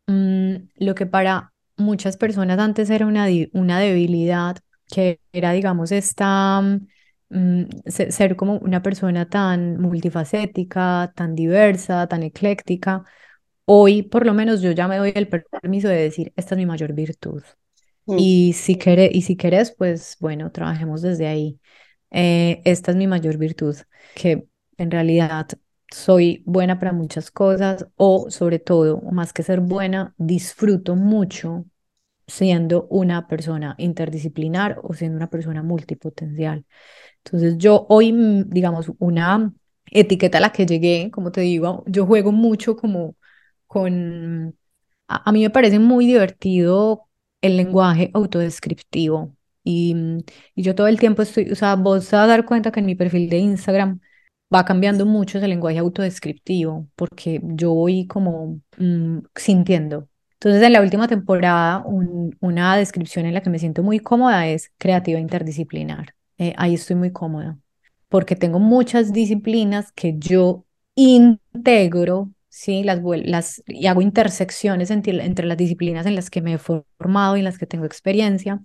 [0.07, 6.61] mm, lo que para muchas personas antes era una, una debilidad, que era, digamos, esta,
[7.29, 13.03] mm, ser como una persona tan multifacética, tan diversa, tan ecléctica,
[13.65, 16.65] hoy por lo menos yo ya me doy el permiso de decir, esta es mi
[16.65, 17.43] mayor virtud.
[18.05, 18.15] Mm.
[18.17, 21.59] Y si, quiere, y si quieres, pues bueno, trabajemos desde ahí.
[22.11, 23.75] Eh, esta es mi mayor virtud,
[24.15, 25.47] que en realidad
[25.91, 31.65] soy buena para muchas cosas o sobre todo, más que ser buena, disfruto mucho
[32.27, 36.65] siendo una persona interdisciplinar o siendo una persona multipotencial.
[37.25, 39.53] Entonces yo hoy, mm, digamos, una
[39.91, 43.15] etiqueta a la que llegué, como te digo, yo juego mucho como
[43.67, 44.57] con,
[45.07, 47.07] a, mí me parece muy divertido
[47.41, 49.35] el lenguaje autodescriptivo
[49.69, 49.95] y,
[50.55, 52.85] y, yo todo el tiempo estoy, o sea, vos vas a dar cuenta que en
[52.85, 53.99] mi perfil de Instagram
[54.53, 60.09] va cambiando mucho ese lenguaje autodescriptivo porque yo voy como mm, sintiendo.
[60.33, 61.83] Entonces, en la última temporada,
[62.39, 66.15] una descripción en la que me siento muy cómoda es creativa interdisciplinar.
[66.37, 67.59] Eh, ahí estoy muy cómoda
[68.09, 72.83] porque tengo muchas disciplinas que yo integro, ¿sí?
[72.83, 77.37] Las, las, y hago intersecciones entre, entre las disciplinas en las que me he formado
[77.37, 78.61] y en las que tengo experiencia.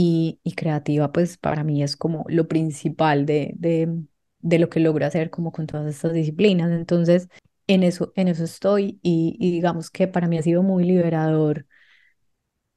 [0.00, 4.04] Y, y creativa, pues para mí es como lo principal de, de,
[4.38, 6.70] de lo que logro hacer como con todas estas disciplinas.
[6.70, 7.28] Entonces,
[7.66, 11.66] en eso, en eso estoy y, y digamos que para mí ha sido muy liberador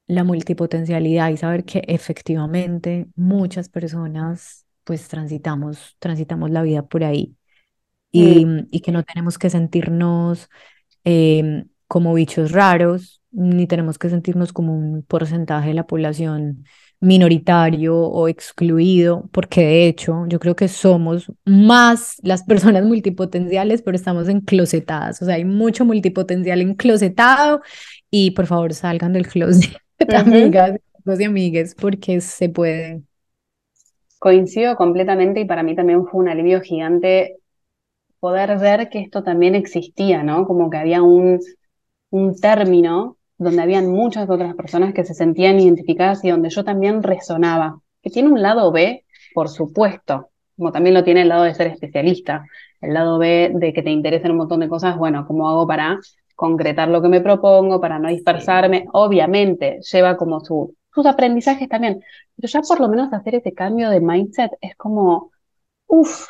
[0.08, 7.36] la multipotencialidad y saber que efectivamente muchas personas pues transitamos, transitamos la vida por ahí
[8.12, 8.68] y, mm.
[8.72, 10.50] y que no tenemos que sentirnos
[11.04, 16.66] em, como bichos raros, ni tenemos que sentirnos como un porcentaje de la población
[17.02, 23.96] minoritario o excluido, porque de hecho yo creo que somos más las personas multipotenciales, pero
[23.98, 27.62] estamos enclosetadas, o sea, hay mucho multipotencial enclosetado
[28.12, 29.78] y por favor salgan del closet,
[30.16, 33.02] amigas, y amigues, porque se puede.
[34.20, 37.38] Coincido completamente y para mí también fue un alivio gigante
[38.20, 40.46] poder ver que esto también existía, ¿no?
[40.46, 41.40] Como que había un,
[42.12, 47.02] un término donde habían muchas otras personas que se sentían identificadas y donde yo también
[47.02, 51.56] resonaba, que tiene un lado B, por supuesto, como también lo tiene el lado de
[51.56, 52.46] ser especialista,
[52.82, 56.00] el lado B de que te interesen un montón de cosas, bueno, ¿cómo hago para
[56.36, 58.86] concretar lo que me propongo, para no dispersarme?
[58.94, 62.04] Obviamente, lleva como su, sus aprendizajes también,
[62.36, 65.32] pero ya por lo menos hacer ese cambio de mindset es como,
[65.88, 66.28] uff,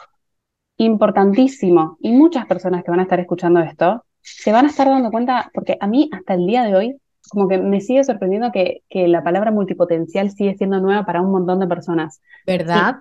[0.77, 1.97] importantísimo.
[1.99, 5.51] Y muchas personas que van a estar escuchando esto se van a estar dando cuenta,
[5.53, 6.97] porque a mí hasta el día de hoy,
[7.29, 11.31] como que me sigue sorprendiendo que, que la palabra multipotencial sigue siendo nueva para un
[11.31, 12.21] montón de personas.
[12.45, 12.97] ¿Verdad?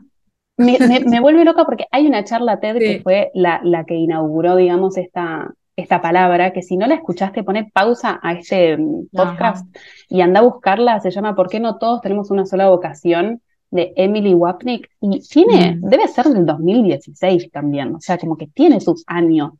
[0.56, 4.56] Me, me, vuelve loca porque hay una charla TED que fue la, la que inauguró,
[4.56, 9.66] digamos, esta, esta palabra, que si no la escuchaste, pone pausa a este mm, podcast
[10.08, 13.40] y anda a buscarla, se llama ¿Por qué no todos tenemos una sola vocación?
[13.70, 15.88] de Emily Wapnick, y tiene, mm.
[15.88, 19.52] debe ser del 2016 también, o sea, como que tiene sus años.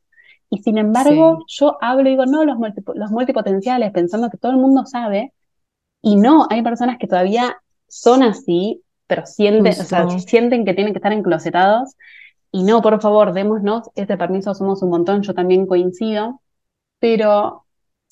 [0.51, 2.59] Y sin embargo, yo hablo y digo, no, los,
[2.95, 5.33] los multipotenciales, pensando que todo el mundo sabe,
[6.03, 7.57] y no, hay personas que todavía
[7.89, 11.97] son así, pero sienten, o sea, sienten que tienen que estar enclosetados,
[12.53, 16.41] y no, por favor, démonos este permiso, somos un montón, yo también coincido,
[16.99, 17.67] pero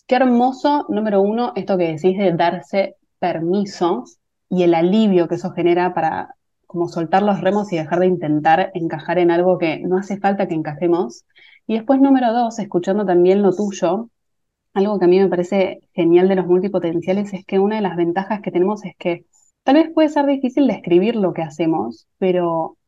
[0.07, 4.05] qué hermoso, número uno, esto que decís de darse permiso
[4.49, 6.35] y el alivio que eso genera para
[6.67, 10.47] como soltar los remos y dejar de intentar encajar en algo que no hace falta
[10.49, 11.25] que encajemos.
[11.69, 14.09] Y después, número dos, escuchando también lo tuyo,
[14.73, 17.95] algo que a mí me parece genial de los multipotenciales es que una de las
[17.97, 19.27] ventajas que tenemos es que
[19.65, 22.79] tal vez puede ser difícil describir lo que hacemos, pero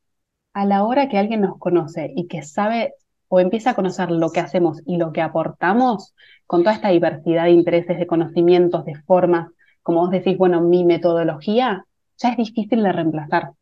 [0.55, 2.95] a la hora que alguien nos conoce y que sabe
[3.29, 6.15] o empieza a conocer lo que hacemos y lo que aportamos
[6.47, 9.51] con toda esta diversidad de intereses, de conocimientos, de formas,
[9.83, 11.85] como vos decís, bueno, mi metodología,
[12.17, 13.53] ya es difícil de reemplazar.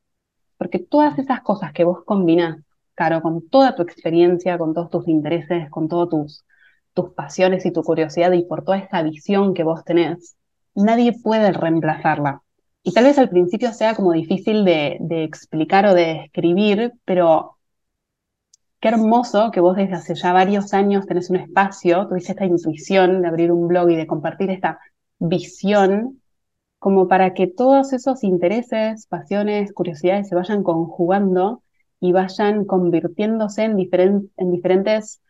[0.58, 2.58] Porque todas esas cosas que vos combinás
[2.98, 6.44] Claro, con toda tu experiencia, con todos tus intereses, con todas tus,
[6.94, 10.36] tus pasiones y tu curiosidad y por toda esa visión que vos tenés,
[10.74, 12.42] nadie puede reemplazarla.
[12.82, 17.58] Y tal vez al principio sea como difícil de, de explicar o de describir, pero
[18.80, 23.22] qué hermoso que vos desde hace ya varios años tenés un espacio, tuviste esta intuición
[23.22, 24.80] de abrir un blog y de compartir esta
[25.20, 26.20] visión,
[26.80, 31.62] como para que todos esos intereses, pasiones, curiosidades se vayan conjugando
[32.00, 33.78] y vayan convirtiéndose en,
[34.36, 35.20] en diferentes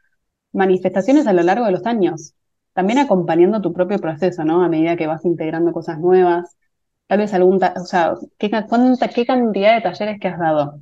[0.52, 2.34] manifestaciones a lo largo de los años.
[2.74, 4.62] También acompañando tu propio proceso, ¿no?
[4.62, 6.56] A medida que vas integrando cosas nuevas.
[7.06, 10.80] Tal vez algún, o sea, ¿qué, cuánta, ¿qué cantidad de talleres que has dado?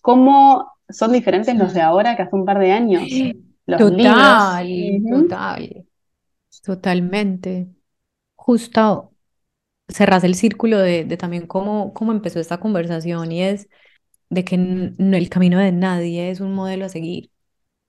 [0.00, 3.26] ¿Cómo son diferentes los de ahora que hace un par de años?
[3.66, 5.86] Los total, total,
[6.64, 7.68] totalmente.
[8.36, 9.14] Justo
[9.88, 13.68] cerras el círculo de, de también cómo, cómo empezó esta conversación y es
[14.32, 17.30] de que el camino de nadie es un modelo a seguir.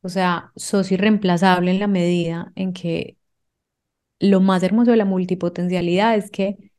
[0.01, 3.17] O sea, sos irreemplazable en la medida en que
[4.19, 6.71] lo más hermoso de la multipotencialidad es que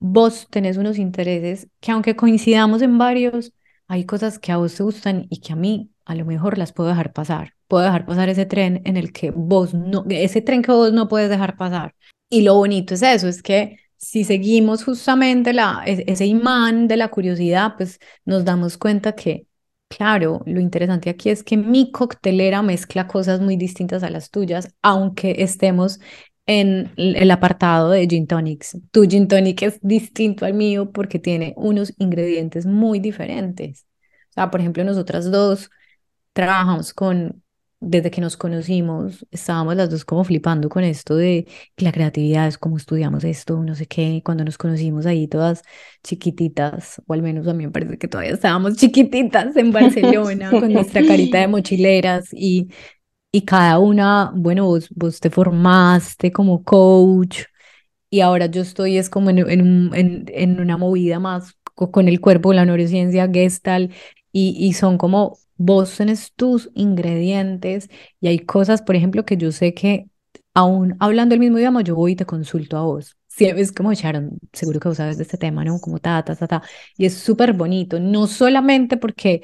[0.00, 3.52] vos tenés unos intereses que aunque coincidamos en varios,
[3.88, 6.72] hay cosas que a vos te gustan y que a mí a lo mejor las
[6.72, 7.54] puedo dejar pasar.
[7.68, 11.08] Puedo dejar pasar ese tren en el que vos no, ese tren que vos no
[11.08, 11.96] puedes dejar pasar.
[12.30, 17.08] Y lo bonito es eso, es que si seguimos justamente la, ese imán de la
[17.08, 19.46] curiosidad, pues nos damos cuenta que,
[19.88, 24.74] claro, lo interesante aquí es que mi coctelera mezcla cosas muy distintas a las tuyas,
[24.82, 26.00] aunque estemos
[26.46, 28.76] en el apartado de gin tonics.
[28.90, 33.86] Tu gin tonic es distinto al mío porque tiene unos ingredientes muy diferentes.
[34.30, 35.70] O sea, por ejemplo, nosotras dos
[36.32, 37.43] trabajamos con,
[37.84, 42.58] desde que nos conocimos, estábamos las dos como flipando con esto de la creatividad, es
[42.58, 45.62] como estudiamos esto, no sé qué, cuando nos conocimos ahí todas
[46.02, 50.72] chiquititas, o al menos a mí me parece que todavía estábamos chiquititas en Barcelona con
[50.72, 52.70] nuestra carita de mochileras y,
[53.32, 57.42] y cada una, bueno, vos, vos te formaste como coach
[58.10, 62.20] y ahora yo estoy es como en, en, en, en una movida más con el
[62.20, 63.92] cuerpo, la neurociencia, Gestalt,
[64.32, 67.88] y, y son como vos tenés tus ingredientes
[68.20, 70.06] y hay cosas, por ejemplo, que yo sé que
[70.54, 73.16] aún hablando el mismo idioma, yo voy y te consulto a vos.
[73.28, 75.80] Sí, es como Sharon, seguro que vos sabes de este tema, ¿no?
[75.80, 76.62] Como ta, ta, ta, ta.
[76.96, 79.42] Y es súper bonito, no solamente porque,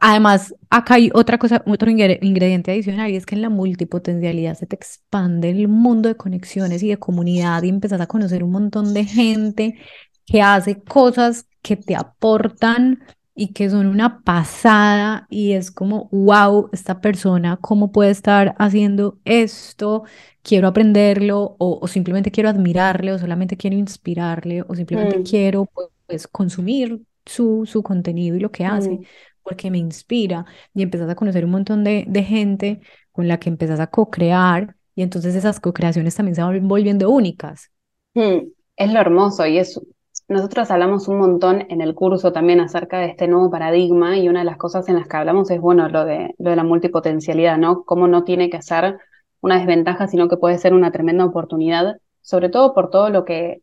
[0.00, 4.66] además, acá hay otra cosa, otro ingrediente adicional, y es que en la multipotencialidad se
[4.66, 8.92] te expande el mundo de conexiones y de comunidad y empezás a conocer un montón
[8.94, 9.78] de gente
[10.26, 13.00] que hace cosas que te aportan
[13.38, 19.20] y que son una pasada y es como, wow, esta persona, ¿cómo puede estar haciendo
[19.24, 20.02] esto?
[20.42, 25.22] Quiero aprenderlo o, simplemente quiero admirarle o solamente quiero inspirarle o simplemente mm.
[25.22, 25.68] quiero
[26.06, 29.04] pues consumir su, su contenido y lo que hace mm.
[29.44, 32.80] porque me inspira y empezás a conocer un montón de, de gente
[33.12, 37.70] con la que empezás a co-crear y entonces esas co-creaciones también se van volviendo únicas.
[38.14, 38.48] Mm.
[38.76, 39.80] Es lo hermoso y es
[40.28, 44.40] nosotros hablamos un montón en el curso también acerca de este nuevo paradigma y una
[44.40, 47.84] de las cosas en las que hablamos es, bueno, lo de, la multipotencialidad, ¿no?
[47.84, 48.98] Cómo no tiene que ser
[49.40, 53.62] una desventaja, sino que puede ser una tremenda oportunidad, sobre todo por todo lo que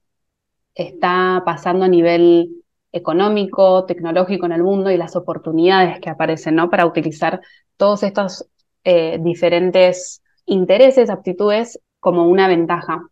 [0.74, 6.70] está pasando a nivel económico, tecnológico en el mundo y las oportunidades que aparecen, ¿no?
[6.72, 7.42] Para utilizar
[7.78, 8.48] todos estos
[8.84, 13.08] eh, diferentes intereses, aptitudes como una ventaja.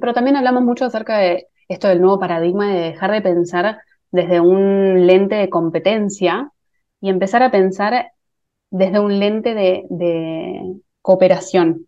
[0.00, 3.78] Pero también hablamos mucho acerca de esto del nuevo paradigma de dejar de pensar
[4.10, 6.50] desde un lente de competencia
[7.00, 8.10] y empezar a pensar
[8.70, 11.86] desde un lente de, cooperación.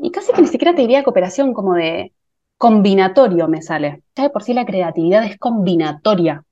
[0.00, 2.14] Y casi que ni siquiera te diría cooperación, como de
[2.56, 4.02] combinatorio me sale.
[4.14, 6.44] Ya de por sí la creatividad es combinatoria.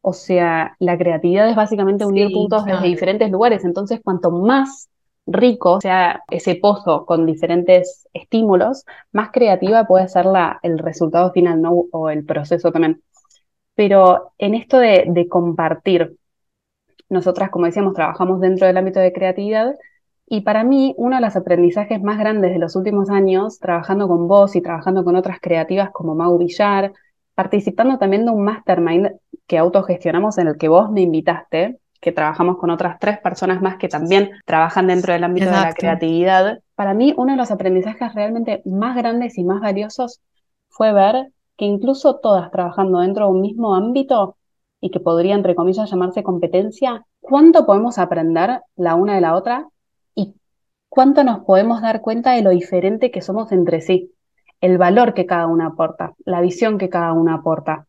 [0.00, 3.64] O sea, la creatividad es básicamente unir puntos desde diferentes lugares.
[3.64, 4.88] Entonces, cuanto más
[5.30, 11.62] rico sea ese pozo con diferentes estímulos, más creativa puede ser la, el resultado final
[11.62, 11.86] ¿no?
[11.92, 13.02] o el proceso también.
[13.74, 16.16] Pero en esto de, de compartir,
[17.08, 19.74] nosotras, como decíamos, trabajamos dentro del ámbito de creatividad
[20.32, 24.28] y para mí, uno de los aprendizajes más grandes de los últimos años, trabajando con
[24.28, 26.92] vos y trabajando con otras creativas como Mau Villar,
[27.34, 29.10] participando también de un mastermind
[29.48, 33.76] que autogestionamos en el que vos me invitaste, que trabajamos con otras tres personas más
[33.76, 38.14] que también trabajan dentro del ámbito de la creatividad, para mí uno de los aprendizajes
[38.14, 40.20] realmente más grandes y más valiosos
[40.68, 44.36] fue ver que incluso todas trabajando dentro de un mismo ámbito
[44.80, 49.68] y que podría, entre comillas, llamarse competencia, cuánto podemos aprender la una de la otra
[50.14, 50.34] y
[50.88, 54.14] cuánto nos podemos dar cuenta de lo diferente que somos entre sí,
[54.62, 57.86] el valor que cada una aporta, la visión que cada una aporta.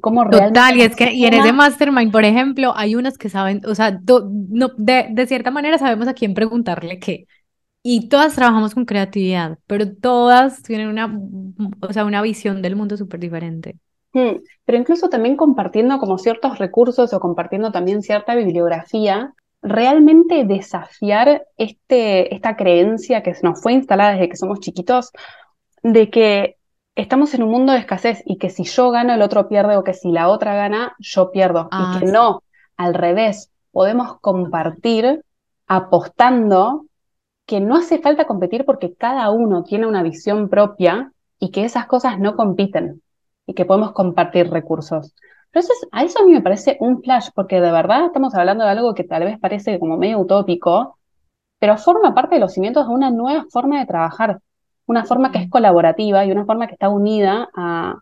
[0.00, 3.74] Total, y es que y en ese mastermind, por ejemplo, hay unas que saben, o
[3.74, 7.26] sea, no, de, de, cierta manera sabemos a quién preguntarle qué.
[7.82, 11.18] Y todas trabajamos con creatividad, pero todas tienen una,
[11.80, 13.76] o sea, una visión del mundo súper diferente.
[14.12, 21.46] Hmm, pero incluso también compartiendo como ciertos recursos o compartiendo también cierta bibliografía, realmente desafiar
[21.56, 25.10] este, esta creencia que nos fue instalada desde que somos chiquitos
[25.82, 26.56] de que
[26.94, 29.84] estamos en un mundo de escasez y que si yo gano, el otro pierde o
[29.84, 31.62] que si la otra gana, yo pierdo.
[31.64, 32.42] y ah, que no,
[32.76, 35.24] al revés, podemos compartir
[35.66, 36.86] apostando
[37.46, 41.86] que no hace falta competir porque cada uno tiene una visión propia y que esas
[41.86, 43.02] cosas no compiten
[43.46, 45.14] y que podemos compartir recursos.
[45.46, 48.70] Entonces, a eso a mí me parece un flash, porque de verdad estamos hablando de
[48.70, 50.98] algo que tal vez parece como medio utópico,
[51.58, 54.40] pero forma parte de los cimientos de una nueva forma de trabajar
[54.92, 57.96] una forma que es colaborativa y una forma que está unida a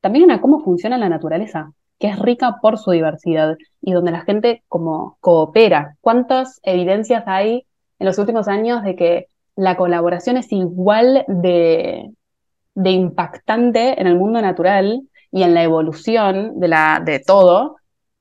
[0.00, 4.22] también a cómo funciona la naturaleza, que es rica por su diversidad y donde la
[4.22, 5.96] gente como coopera.
[6.00, 7.66] ¿Cuántas evidencias hay
[8.00, 12.10] en los últimos años de que la colaboración es igual de,
[12.74, 17.76] de impactante en el mundo natural y en la evolución de, la, de todo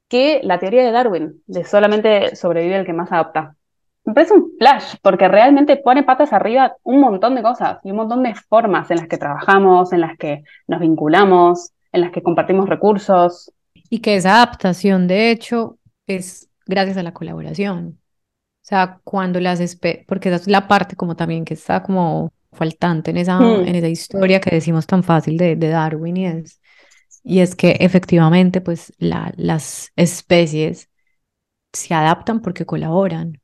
[0.08, 3.56] que la teoría de Darwin, de solamente sobrevive el que más adapta.
[4.04, 7.98] Me parece un flash, porque realmente pone patas arriba un montón de cosas y un
[7.98, 12.24] montón de formas en las que trabajamos, en las que nos vinculamos, en las que
[12.24, 13.52] compartimos recursos.
[13.90, 15.78] Y que esa adaptación, de hecho,
[16.08, 18.00] es gracias a la colaboración.
[18.62, 19.60] O sea, cuando las
[20.08, 23.68] porque esa es la parte como también que está como faltante en esa, hmm.
[23.68, 26.62] en esa historia que decimos tan fácil de, de Darwin y es,
[27.24, 30.90] y es que efectivamente pues la, las especies
[31.74, 33.41] se adaptan porque colaboran,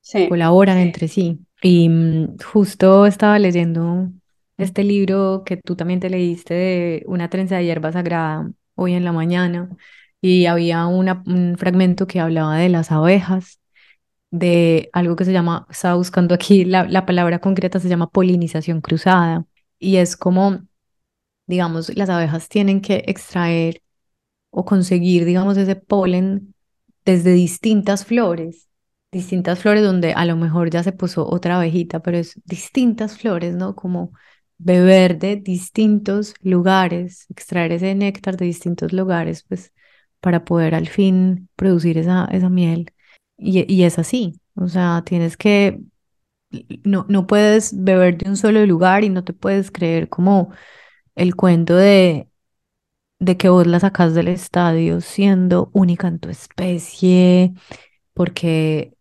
[0.00, 0.28] sí.
[0.28, 1.40] colaboran entre sí.
[1.62, 4.08] Y mm, justo estaba leyendo
[4.56, 9.04] este libro que tú también te leíste de una trenza de hierba sagrada hoy en
[9.04, 9.70] la mañana
[10.20, 13.60] y había una, un fragmento que hablaba de las abejas,
[14.30, 18.80] de algo que se llama, estaba buscando aquí la, la palabra concreta, se llama polinización
[18.80, 19.46] cruzada
[19.78, 20.60] y es como,
[21.46, 23.82] digamos, las abejas tienen que extraer
[24.50, 26.54] o conseguir, digamos, ese polen
[27.04, 28.69] desde distintas flores
[29.12, 33.56] distintas flores donde a lo mejor ya se puso otra abejita, pero es distintas flores,
[33.56, 33.74] ¿no?
[33.74, 34.12] Como
[34.58, 39.72] beber de distintos lugares, extraer ese néctar de distintos lugares, pues
[40.20, 42.92] para poder al fin producir esa, esa miel.
[43.38, 45.80] Y, y es así, o sea, tienes que,
[46.84, 50.52] no, no puedes beber de un solo lugar y no te puedes creer como
[51.16, 52.28] el cuento de,
[53.18, 57.54] de que vos la sacas del estadio siendo única en tu especie,
[58.14, 58.94] porque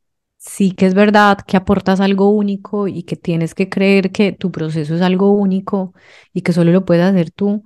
[0.49, 4.51] sí que es verdad que aportas algo único y que tienes que creer que tu
[4.51, 5.93] proceso es algo único
[6.33, 7.63] y que solo lo puedes hacer tú,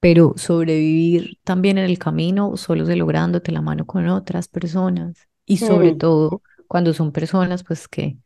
[0.00, 5.58] pero sobrevivir también en el camino solo se lográndote la mano con otras personas y
[5.58, 5.98] sobre mm.
[5.98, 8.18] todo cuando son personas pues que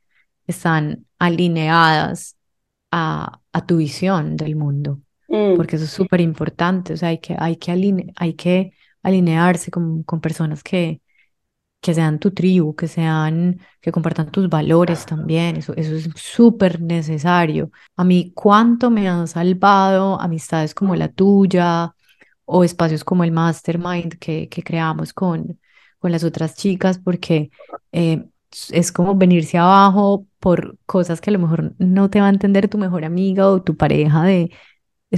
[0.47, 2.37] están alineadas
[2.91, 5.57] a, a tu visión del mundo, mm.
[5.57, 10.03] porque eso es súper importante, o sea, hay que, hay que, hay que alinearse con,
[10.03, 11.03] con personas que,
[11.81, 16.81] que sean tu tribu, que sean, que compartan tus valores también, eso, eso es súper
[16.81, 17.71] necesario.
[17.97, 21.95] A mí, ¿cuánto me han salvado amistades como la tuya
[22.45, 25.61] o espacios como el Mastermind que, que creamos con,
[25.99, 26.99] con las otras chicas?
[26.99, 27.51] Porque
[27.93, 28.25] eh,
[28.71, 32.69] es como venirse abajo por cosas que a lo mejor no te va a entender
[32.69, 34.51] tu mejor amiga o tu pareja de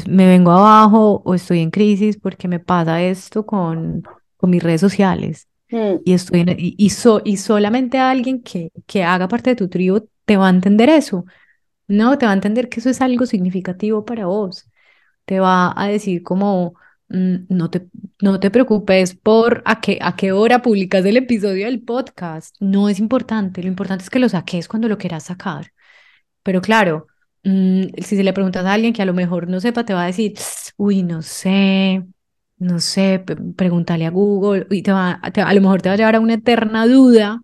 [0.07, 4.03] me vengo abajo o estoy en crisis porque me pasa esto con,
[4.37, 6.01] con mis redes sociales Mm.
[6.05, 6.77] Y, estoy y,
[7.25, 11.25] y, solamente alguien que, que haga parte de tu tribu te va a entender eso.
[11.89, 14.71] No, te va a entender que eso es algo significativo para vos.
[15.25, 16.75] Te va a decir como,
[17.09, 17.89] mm, no, te,
[18.21, 22.57] no te preocupes por a qué, a qué hora publicas el episodio del podcast.
[22.61, 23.63] No es importante.
[23.63, 25.73] Lo importante es que lo saques cuando lo quieras sacar.
[26.43, 27.07] Pero claro,
[27.45, 30.05] mm, si se le preguntas a alguien que a lo mejor no sepa, te va
[30.05, 30.35] a decir,
[30.77, 32.05] uy, no sé,
[32.61, 33.25] no sé,
[33.57, 36.35] pregúntale a Google y te va, a lo mejor te va a llevar a una
[36.35, 37.43] eterna duda,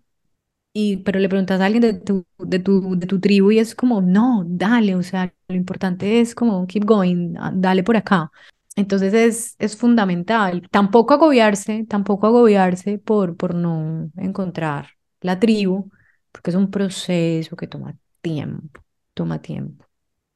[0.73, 3.75] y, pero le preguntas a alguien de tu, de, tu, de tu tribu y es
[3.75, 8.31] como, no, dale, o sea, lo importante es como, keep going, ah, dale por acá.
[8.75, 10.67] Entonces es, es fundamental.
[10.69, 14.89] Tampoco agobiarse, tampoco agobiarse por, por no encontrar
[15.21, 15.89] la tribu,
[16.31, 18.81] porque es un proceso que toma tiempo,
[19.15, 19.85] toma tiempo.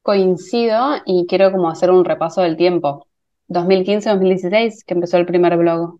[0.03, 3.07] Coincido y quiero como hacer un repaso del tiempo.
[3.51, 5.99] 2015-2016 que empezó el primer blog,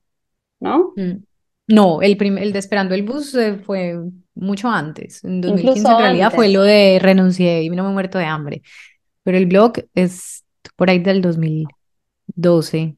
[0.59, 0.93] ¿no?
[0.95, 1.23] Mm.
[1.67, 3.97] No, el, el de Esperando el Bus eh, fue
[4.35, 5.23] mucho antes.
[5.23, 8.61] En 2015 en realidad fue lo de renuncié y no me he muerto de hambre.
[9.23, 10.43] Pero el blog es
[10.75, 12.97] por ahí del 2012.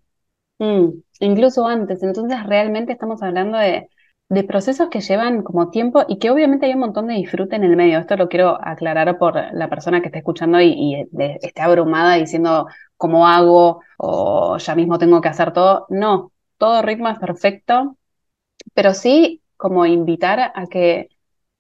[0.60, 0.90] Mm,
[1.20, 2.02] incluso antes.
[2.02, 3.90] Entonces realmente estamos hablando de,
[4.30, 7.64] de procesos que llevan como tiempo y que obviamente hay un montón de disfrute en
[7.64, 8.00] el medio.
[8.00, 11.08] Esto lo quiero aclarar por la persona que está escuchando y, y
[11.42, 12.68] esté abrumada diciendo,
[13.04, 15.86] cómo hago o ya mismo tengo que hacer todo.
[15.90, 17.98] No, todo ritmo es perfecto,
[18.74, 21.10] pero sí como invitar a que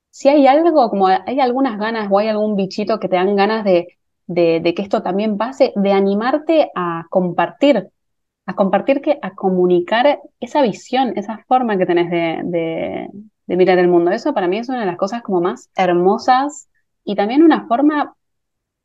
[0.09, 3.65] si hay algo, como hay algunas ganas o hay algún bichito que te dan ganas
[3.65, 7.89] de, de, que esto también pase, de animarte a compartir,
[8.45, 13.09] a compartir, que, a comunicar esa visión, esa forma que tenés de,
[13.47, 14.11] de mirar el mundo.
[14.11, 16.69] Eso para mí es una de las cosas como más hermosas
[17.03, 18.15] y también una forma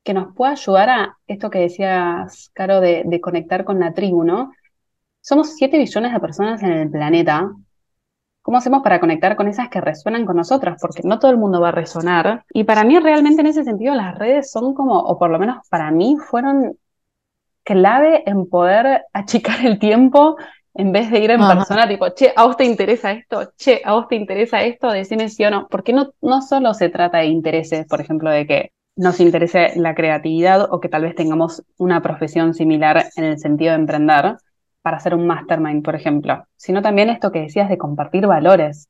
[0.03, 4.53] que nos pueda ayudar a esto que decías, Caro, de, conectar con la tribu, ¿no?
[5.20, 7.51] Somos 7 billones de personas en el planeta.
[8.42, 10.78] ¿Cómo hacemos para conectar con esas que resuenan con nosotras?
[10.80, 12.44] Porque no todo el mundo va a resonar.
[12.51, 15.59] Y para mí realmente en ese sentido las redes son como, o por lo menos
[15.68, 16.78] para mí fueron
[17.62, 20.36] clave en poder achicar el tiempo
[20.72, 23.53] en vez de ir en persona, tipo, che, ¿a vos te interesa esto?
[23.57, 24.88] Che, ¿a vos te interesa esto?
[24.90, 25.66] Decime sí o no.
[25.68, 29.94] Porque no, no solo se trata de intereses, por ejemplo, de que nos interese la
[29.94, 34.36] creatividad o que tal vez tengamos una profesión similar en el sentido de emprender.
[34.82, 38.88] para hacer un mastermind, por ejemplo, sino también esto que decías de compartir valores,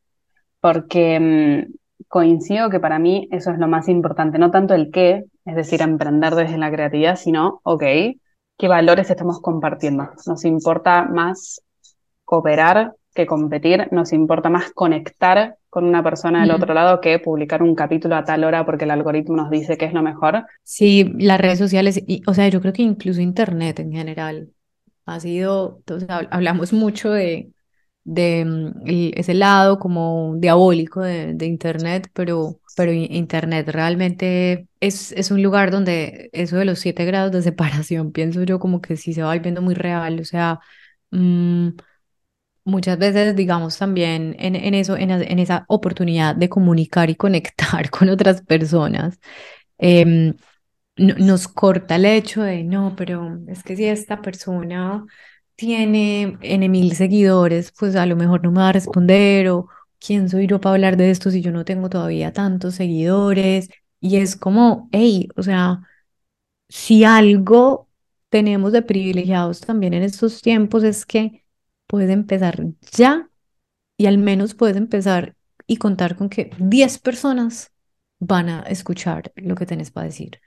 [0.60, 5.24] porque mm, coincido que para mí eso es lo más importante, no tanto el qué,
[5.44, 7.82] es decir, emprender desde la creatividad, sino, ok,
[8.58, 10.10] ¿qué valores estamos compartiendo?
[10.26, 11.62] Nos importa más
[12.24, 17.62] cooperar que competir, nos importa más conectar con una persona del otro lado que publicar
[17.62, 20.46] un capítulo a tal hora porque el algoritmo nos dice que es lo mejor.
[20.62, 24.48] Sí, las redes sociales, y, o sea, yo creo que incluso Internet en general
[25.04, 25.82] ha sido,
[26.30, 27.50] hablamos mucho de,
[28.04, 35.30] de mm, ese lado como diabólico de, de, Internet, pero, pero Internet realmente es, es
[35.30, 39.12] un lugar donde eso de los siete grados de separación, pienso yo como que sí
[39.12, 40.60] se va volviendo muy real, o sea,
[41.10, 41.68] mmm,
[42.68, 47.90] muchas veces, digamos, también en, en eso, en, en, esa oportunidad de comunicar y conectar
[47.90, 49.18] con otras personas,
[49.78, 50.34] eh,
[50.96, 55.04] nos corta el hecho de, no, pero es que si esta persona
[55.56, 59.68] tiene N mil seguidores, pues a lo mejor no me va a responder o
[60.00, 63.68] quién soy yo para hablar de esto si yo no tengo todavía tantos seguidores.
[64.00, 65.82] Y es como, hey, o sea,
[66.68, 67.88] si algo
[68.30, 71.44] tenemos de privilegiados también en estos tiempos es que
[71.88, 72.62] puedes empezar
[72.92, 73.28] ya
[73.96, 75.34] y al menos puedes empezar
[75.66, 77.72] y contar con que 10 personas
[78.20, 80.40] van a escuchar lo que tenés para decir.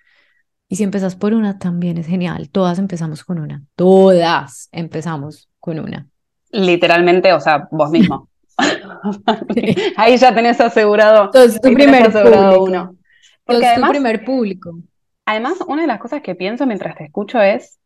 [0.70, 2.50] Y si empezas por una, también es genial.
[2.50, 3.62] Todas empezamos con una.
[3.76, 6.08] Todas empezamos con una.
[6.52, 8.30] Literalmente, o sea, vos mismo.
[9.98, 11.26] Ahí ya tenés asegurado.
[11.26, 12.64] Entonces, tu primer público.
[12.64, 12.96] Uno.
[13.44, 14.80] Porque además, tu primer público.
[15.26, 17.80] Además, una de las cosas que pienso mientras te escucho es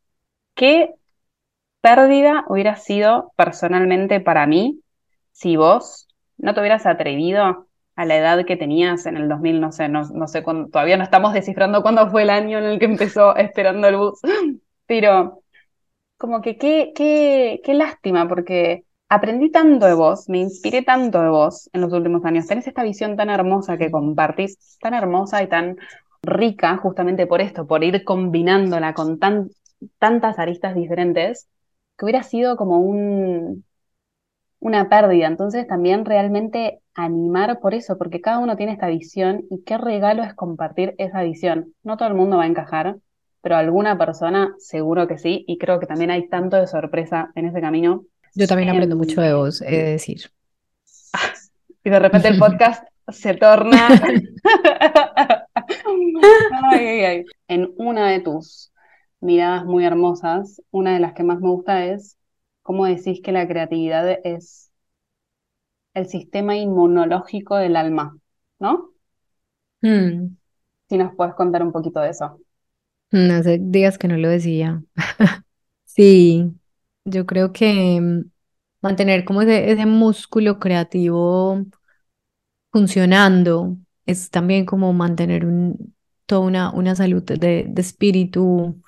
[0.54, 0.94] qué
[1.86, 4.80] pérdida hubiera sido personalmente para mí
[5.34, 9.72] si vos no te hubieras atrevido a la edad que tenías en el 2000, no
[9.72, 12.86] sé, no, sé, cuándo, todavía no estamos descifrando cuándo fue el año en el que
[12.86, 14.20] empezó esperando el bus,
[14.88, 15.44] pero
[16.18, 21.30] como que qué, qué, qué lástima, porque aprendí tanto de vos, me inspiré tanto de
[21.30, 25.50] vos en los últimos años, tenés esta visión tan hermosa que compartís, tan hermosa y
[25.50, 25.78] tan
[26.24, 29.52] rica justamente por esto, por ir combinándola con tan,
[30.00, 31.48] tantas aristas diferentes,
[31.98, 33.64] que hubiera sido como un,
[34.60, 35.28] una pérdida.
[35.28, 40.24] Entonces también realmente animar por eso, porque cada uno tiene esta visión y qué regalo
[40.24, 41.74] es compartir esa visión.
[41.84, 42.98] No todo el mundo va a encajar,
[43.42, 47.46] pero alguna persona seguro que sí, y creo que también hay tanto de sorpresa en
[47.46, 48.06] ese camino.
[48.34, 50.32] Yo también aprendo mucho de vos, he de decir.
[51.84, 53.88] y de repente el podcast se torna...
[57.48, 58.72] En una de tus
[59.26, 62.18] miradas muy hermosas, una de las que más me gusta es
[62.62, 64.72] cómo decís que la creatividad es
[65.94, 68.18] el sistema inmunológico del alma,
[68.60, 68.92] ¿no?
[69.82, 70.36] Hmm.
[70.90, 72.40] Si nos puedes contar un poquito de eso.
[73.12, 74.84] Mm, hace días que no lo decía.
[75.86, 76.54] sí,
[77.06, 78.30] yo creo que mm,
[78.82, 81.66] mantener como ese, músculo creativo
[82.72, 85.96] funcionando es también como mantener un,
[86.26, 88.82] toda una, una salud de, de espíritu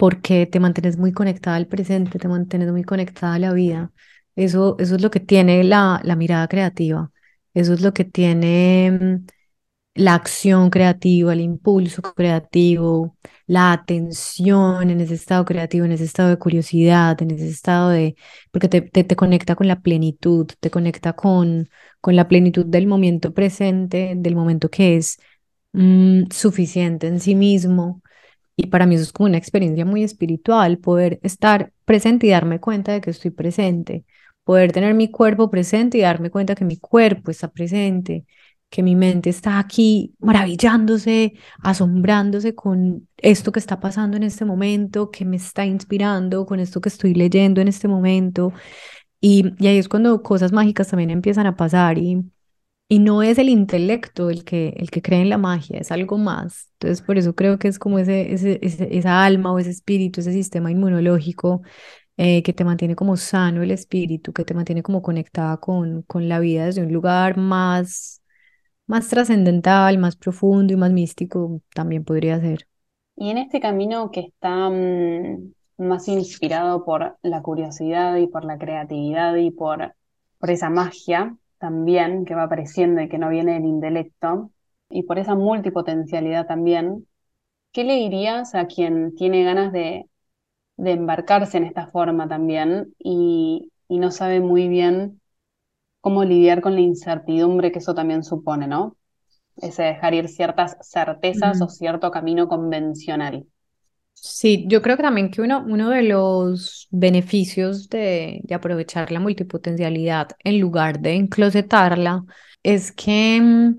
[0.00, 3.92] porque te mantienes muy conectada al presente, te mantienes muy conectada a la vida.
[4.34, 7.12] Eso, eso es lo que tiene la, mirada creativa,
[7.54, 9.26] eso es lo que tiene mm,
[9.94, 16.30] la acción creativa, el impulso creativo, la atención en ese estado creativo, en ese estado
[16.30, 18.16] de curiosidad, en ese estado de,
[18.52, 21.68] porque te, te, conecta con la plenitud, te conecta con,
[22.00, 25.18] con la plenitud del momento presente, del momento que es
[25.72, 28.02] mm, suficiente en sí mismo
[28.62, 32.60] y para mí eso es como una experiencia muy espiritual, poder estar presente y darme
[32.60, 34.04] cuenta de que estoy presente,
[34.44, 38.26] poder tener mi cuerpo presente y darme cuenta que mi cuerpo está presente,
[38.68, 45.10] que mi mente está aquí maravillándose, asombrándose con esto que está pasando en este momento,
[45.10, 48.52] que me está inspirando, con esto que estoy leyendo en este momento.
[49.20, 52.24] Y, y ahí es cuando cosas mágicas también empiezan a pasar y,
[52.92, 56.18] y no es el intelecto el que, el que cree en la magia, es algo
[56.18, 56.72] más.
[56.72, 58.58] Entonces, por eso creo que es como ese, ese,
[58.90, 61.62] esa alma o ese espíritu, ese sistema inmunológico
[62.16, 66.28] eh, que te mantiene como sano el espíritu, que te mantiene como conectada con, con
[66.28, 68.22] la vida desde un lugar más,
[68.88, 72.66] más trascendental, más profundo y más místico, también podría ser.
[73.14, 78.58] Y en este camino que está mm, más inspirado por la curiosidad y por la
[78.58, 79.94] creatividad y por,
[80.40, 84.52] por esa magia, también que va apareciendo y que no viene del intelecto,
[84.90, 87.08] y por esa multipotencialidad también,
[87.72, 90.08] ¿qué le dirías a quien tiene ganas de,
[90.78, 95.20] de embarcarse en esta forma también y, y, no sabe muy bien
[96.02, 98.96] cómo lidiar con la incertidumbre que eso también supone, ¿no?
[99.58, 103.46] Ese dejar ir ciertas certezas o cierto camino convencional.
[104.22, 109.18] Sí, yo creo que también que uno, uno de los beneficios de, de aprovechar la
[109.20, 112.24] multipotencialidad en lugar de enclosetarla
[112.62, 113.74] es que mm,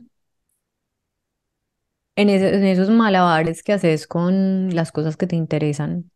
[2.16, 6.12] en, esos malabares que haces con las cosas que te interesan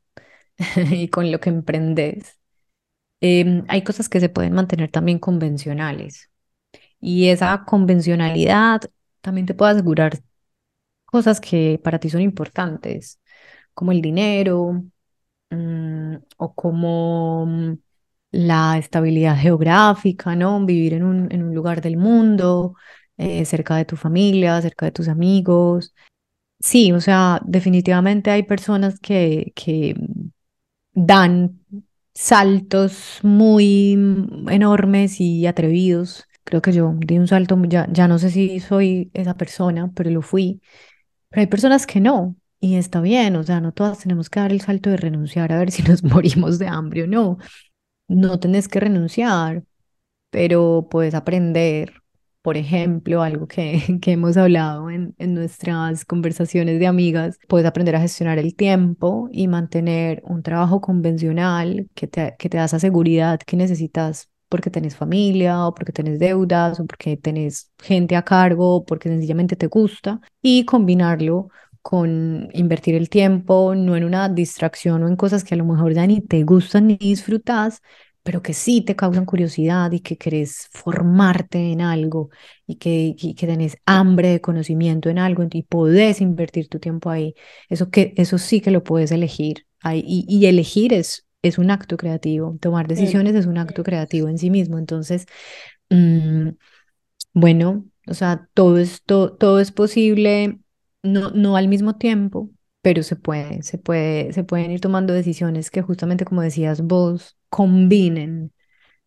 [0.91, 2.39] y con lo que emprendes,
[3.21, 6.31] em, hay cosas que se pueden mantener también convencionales.
[7.01, 8.81] Y esa convencionalidad
[9.21, 10.19] también te puede asegurar
[11.05, 13.19] cosas que para ti son importantes,
[13.75, 14.83] como el dinero
[15.51, 17.73] mm, o como mm,
[18.31, 20.65] la estabilidad geográfica, ¿no?
[20.65, 22.75] Vivir en un, en un lugar del mundo,
[23.17, 25.93] eh, cerca de tu familia, cerca de tus amigos.
[26.59, 29.95] Sí, o sea, definitivamente hay personas que, que
[30.93, 31.59] dan
[32.13, 33.93] saltos muy
[34.49, 36.25] enormes y atrevidos.
[36.43, 40.09] Creo que yo di un salto, ya, ya no sé si soy esa persona, pero
[40.11, 40.61] lo fui.
[41.29, 42.35] Pero hay personas que no,
[42.65, 45.59] y está bien, o sea, no todas tenemos que dar el salto de renunciar a
[45.59, 47.37] ver si nos morimos de hambre o no.
[48.07, 49.63] No tenés que renunciar,
[50.31, 51.93] pero puedes aprender
[52.41, 57.95] por ejemplo, algo que, que hemos hablado en, en, nuestras conversaciones de amigas, puedes aprender
[57.95, 62.79] a gestionar el tiempo y mantener un trabajo convencional que te, que te da esa
[62.79, 68.23] seguridad que necesitas porque tenés familia o porque tenés deudas o porque tenés gente a
[68.23, 71.49] cargo o porque sencillamente te gusta y combinarlo
[71.87, 75.93] con invertir el tiempo, no en una distracción o en cosas que a lo mejor
[75.93, 77.81] ya ni te gustan ni disfrutas,
[78.23, 82.29] pero que sí te causan curiosidad y que querés formarte en algo
[82.65, 87.35] y que, que tenés hambre de conocimiento en algo y podés invertir tu tiempo ahí,
[87.69, 89.67] eso, que, eso sí que lo puedes elegir.
[89.81, 94.27] Ahí, y, y elegir es, es un acto creativo, tomar decisiones es un acto creativo
[94.27, 94.79] en sí mismo.
[94.79, 95.27] Entonces,
[95.91, 96.49] mmm,
[97.33, 100.59] bueno, o sea, todo es, todo es posible,
[101.05, 102.49] no, no al mismo tiempo,
[102.81, 107.37] pero se puede, se puede, se pueden ir tomando decisiones que justamente como decías vos,
[107.49, 108.51] combinen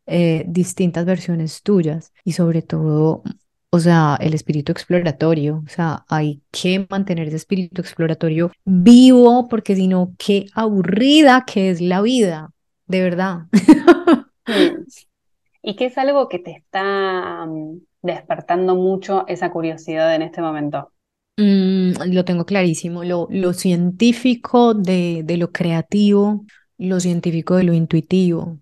[0.06, 3.22] eh, distintas versiones tuyas y sobre todo,
[3.70, 9.76] o sea, el espíritu exploratorio, o sea, hay que mantener ese espíritu exploratorio vivo porque
[9.76, 12.50] si no, qué aburrida que es la vida,
[12.86, 13.42] de verdad.
[15.62, 20.90] ¿Y qué es algo que te está mm, despertando mucho esa curiosidad en este momento?
[21.38, 26.44] Mm, lo tengo clarísimo, lo, lo científico de, de, lo creativo,
[26.78, 28.58] lo científico de lo intuitivo,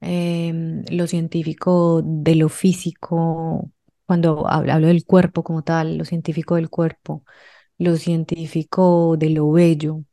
[0.00, 3.70] em, lo científico de lo físico,
[4.06, 7.24] cuando hablo, hablo, del cuerpo como tal, lo científico del cuerpo,
[7.78, 10.04] lo científico de lo bello,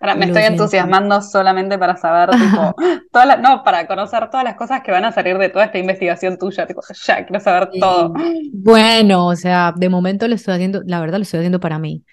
[0.00, 2.74] me estoy entusiasmando solamente para saber, tipo,
[3.42, 6.66] no, para conocer todas las cosas que van a salir de toda esta investigación tuya,
[6.66, 8.12] tipo, ya quiero saber todo.
[8.52, 12.04] Bueno, o sea, de momento lo estoy haciendo, la verdad lo estoy haciendo para mí.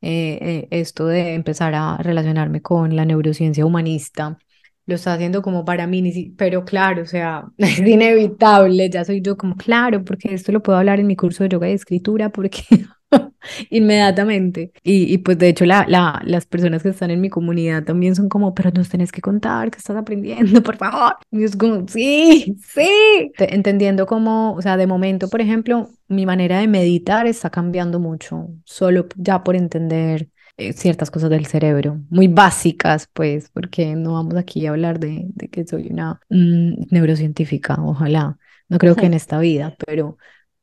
[0.00, 4.38] Eh, eh, esto de empezar a relacionarme con la neurociencia humanista,
[4.86, 9.36] lo estoy haciendo como para mí, pero claro, o sea, es inevitable, ya soy yo
[9.36, 12.62] como, claro, porque esto lo puedo hablar en mi curso de yoga y escritura, porque
[13.70, 14.72] inmediatamente.
[14.82, 18.14] Y, y, pues de hecho la, la, las personas que están en mi comunidad también
[18.14, 21.16] son como, pero nos tenés que contar que estás aprendiendo, por favor.
[21.30, 23.32] Y es como, sí, sí.
[23.38, 28.48] Entendiendo como, o sea, de momento, por ejemplo, mi manera de meditar está cambiando mucho,
[28.64, 34.34] solo ya por entender eh, ciertas cosas del cerebro, muy básicas, pues, porque no vamos
[34.36, 38.38] aquí a hablar de, de que soy una mm, neurocientífica, ojalá.
[38.68, 40.18] No creo que en esta vida, pero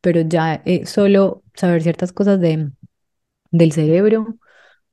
[0.06, 2.70] pero ya eh, solo saber ciertas cosas de,
[3.50, 4.38] del cerebro,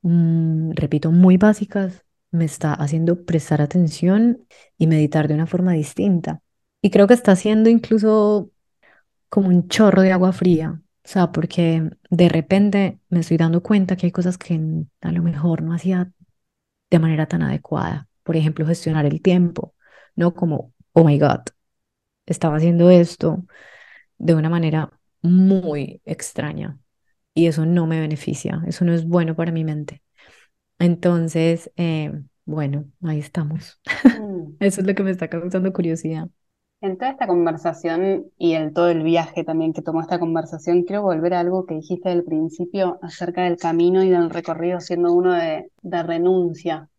[0.03, 4.47] mm, repito, muy básicas, me está haciendo prestar atención
[4.79, 6.43] y meditar de una forma distinta.
[6.81, 8.53] Y creo que está haciendo incluso
[9.29, 13.97] como un chorro de agua fría, o sea, porque de repente me estoy dando cuenta
[13.97, 14.59] que hay cosas que
[15.03, 16.11] a lo mejor no hacía
[16.91, 18.09] de manera tan adecuada.
[18.23, 19.75] Por ejemplo, gestionar el tiempo,
[20.17, 20.35] ¿no?
[20.35, 21.43] Como, oh my God,
[22.27, 23.45] estaba haciendo esto
[24.19, 24.91] de una manera
[25.23, 26.79] muy extraña
[27.35, 30.03] y eso no me beneficia, eso no es bueno para mi mente.
[30.79, 32.13] Entonces, eh,
[32.47, 33.81] bueno, ahí estamos.
[34.17, 34.57] Mm.
[34.61, 36.29] Eso es lo que me está causando curiosidad.
[36.83, 41.03] En toda esta conversación y en todo el viaje también que tomó esta conversación, quiero
[41.03, 45.33] volver a algo que dijiste al principio acerca del camino y del recorrido siendo uno
[45.33, 46.91] de, de renuncia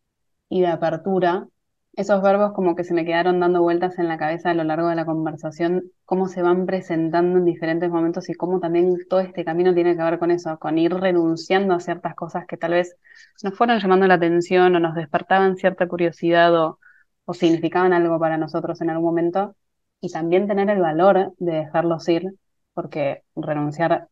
[0.50, 1.48] y de apertura,
[1.94, 4.88] esos verbos como que se me quedaron dando vueltas en la cabeza a lo largo
[4.90, 9.46] de la conversación, cómo se van presentando en diferentes momentos y cómo también todo este
[9.46, 12.96] camino tiene que ver con eso, con ir renunciando a ciertas cosas que tal vez
[13.44, 16.80] nos fueron llamando la atención o nos despertaban cierta curiosidad o,
[17.26, 19.56] o significaban algo para nosotros en algún momento,
[20.02, 22.34] y también tener el valor de dejarlos ir,
[22.74, 24.10] porque renunciar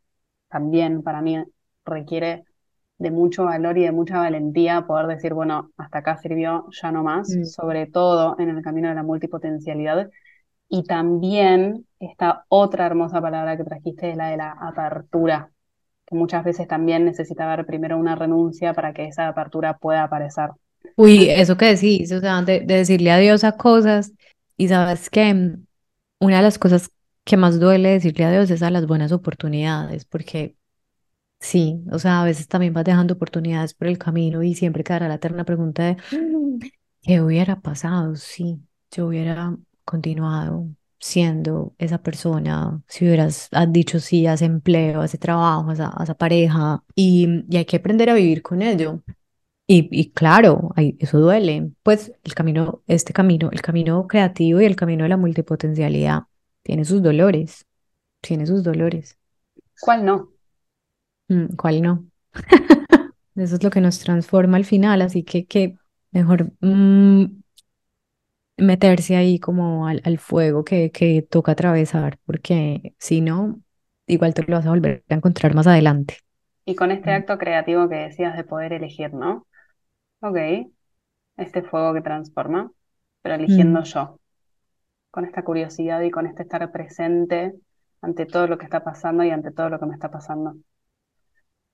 [0.50, 1.44] también para mí
[1.86, 2.46] requiere
[3.02, 7.02] de mucho valor y de mucha valentía poder decir, bueno, hasta acá sirvió, ya no
[7.02, 7.45] más, mm.
[7.45, 10.10] sobre todo en el camino de la multipotencialidad.
[10.70, 15.49] Y también esta otra hermosa palabra que trajiste es la de la apertura,
[16.06, 20.52] que muchas veces también necesita haber primero una renuncia para que esa apertura pueda aparecer.
[20.95, 24.14] Uy, eso que decís, o sea, de, decirle adiós a cosas
[24.58, 25.56] y sabes que
[26.20, 26.91] una de las cosas
[27.24, 30.56] que más duele decirle adiós es a las buenas oportunidades, porque
[31.42, 35.10] sí, o sea, a veces también vas dejando oportunidades por el camino y siempre quedará
[35.10, 35.98] la eterna pregunta de
[37.02, 38.62] ¿qué hubiera pasado si
[38.92, 40.70] yo hubiera continuado
[41.00, 46.16] siendo esa persona, si hubieras dicho sí a ese empleo, a ese trabajo, a esa,
[46.16, 49.02] pareja, y, y hay que aprender a vivir con ello.
[49.74, 51.72] Y, claro, eso duele.
[51.82, 56.24] Pues el camino, este camino, el camino creativo y el camino de la multipotencialidad
[56.62, 57.66] tiene sus dolores,
[58.20, 59.18] tiene sus dolores.
[59.80, 60.30] ¿Cuál no?
[61.32, 62.06] Mm, ¿Cuál no?
[63.36, 65.78] Eso es lo que nos transforma al final, así que, que
[66.12, 67.24] mejor mm,
[68.58, 73.62] meterse ahí como al, fuego que, que toca atravesar, porque si no,
[74.08, 76.18] igual te lo vas a volver a encontrar más adelante.
[76.66, 77.14] Y con este mm.
[77.14, 79.48] acto creativo que decías de poder elegir, ¿no?
[80.20, 80.38] Ok,
[81.38, 82.70] este fuego que transforma,
[83.22, 83.84] pero eligiendo mm.
[83.84, 84.20] yo,
[85.12, 87.54] con esta curiosidad y con este estar presente
[88.02, 90.58] ante todo lo que está pasando y ante todo lo que me está pasando.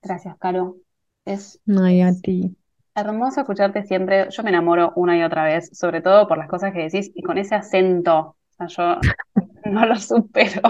[0.02, 0.76] Gracias, Caro.
[1.24, 2.56] Es, Ay, a ti.
[2.94, 4.28] hermoso escucharte siempre.
[4.30, 7.22] Yo me enamoro una y otra vez, sobre todo por las cosas que decís y
[7.22, 8.36] con ese acento.
[8.58, 9.00] O sea, yo
[9.70, 10.62] no lo supero.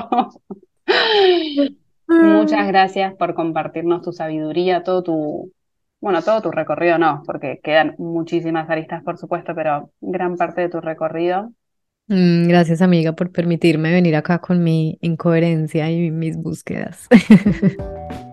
[2.08, 5.52] Muchas gracias por compartirnos tu sabiduría, todo tu,
[6.00, 10.68] bueno, todo tu recorrido no, porque quedan muchísimas aristas, por supuesto, pero gran parte de
[10.68, 11.52] tu recorrido.
[12.08, 17.06] Mm, gracias, amiga, por permitirme venir acá con mi incoherencia y mis búsquedas.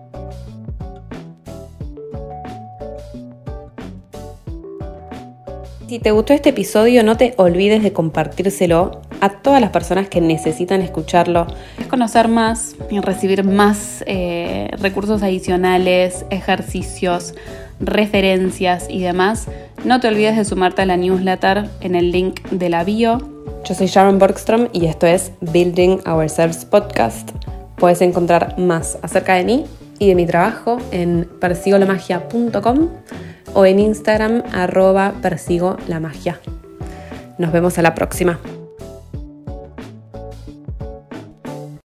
[5.88, 10.20] Si te gustó este episodio, no te olvides de compartírselo a todas las personas que
[10.20, 11.46] necesitan escucharlo.
[11.78, 17.34] Es conocer más y recibir más eh, recursos adicionales, ejercicios,
[17.78, 19.46] referencias y demás.
[19.84, 23.18] No te olvides de sumarte a la newsletter en el link de la bio.
[23.64, 27.30] Yo soy Sharon Borgstrom y esto es Building Ourselves Podcast.
[27.76, 29.64] Puedes encontrar más acerca de mí
[29.98, 32.88] y de mi trabajo en persigolamagia.com
[33.54, 36.40] o en Instagram arroba persigo la magia.
[37.38, 38.38] Nos vemos a la próxima.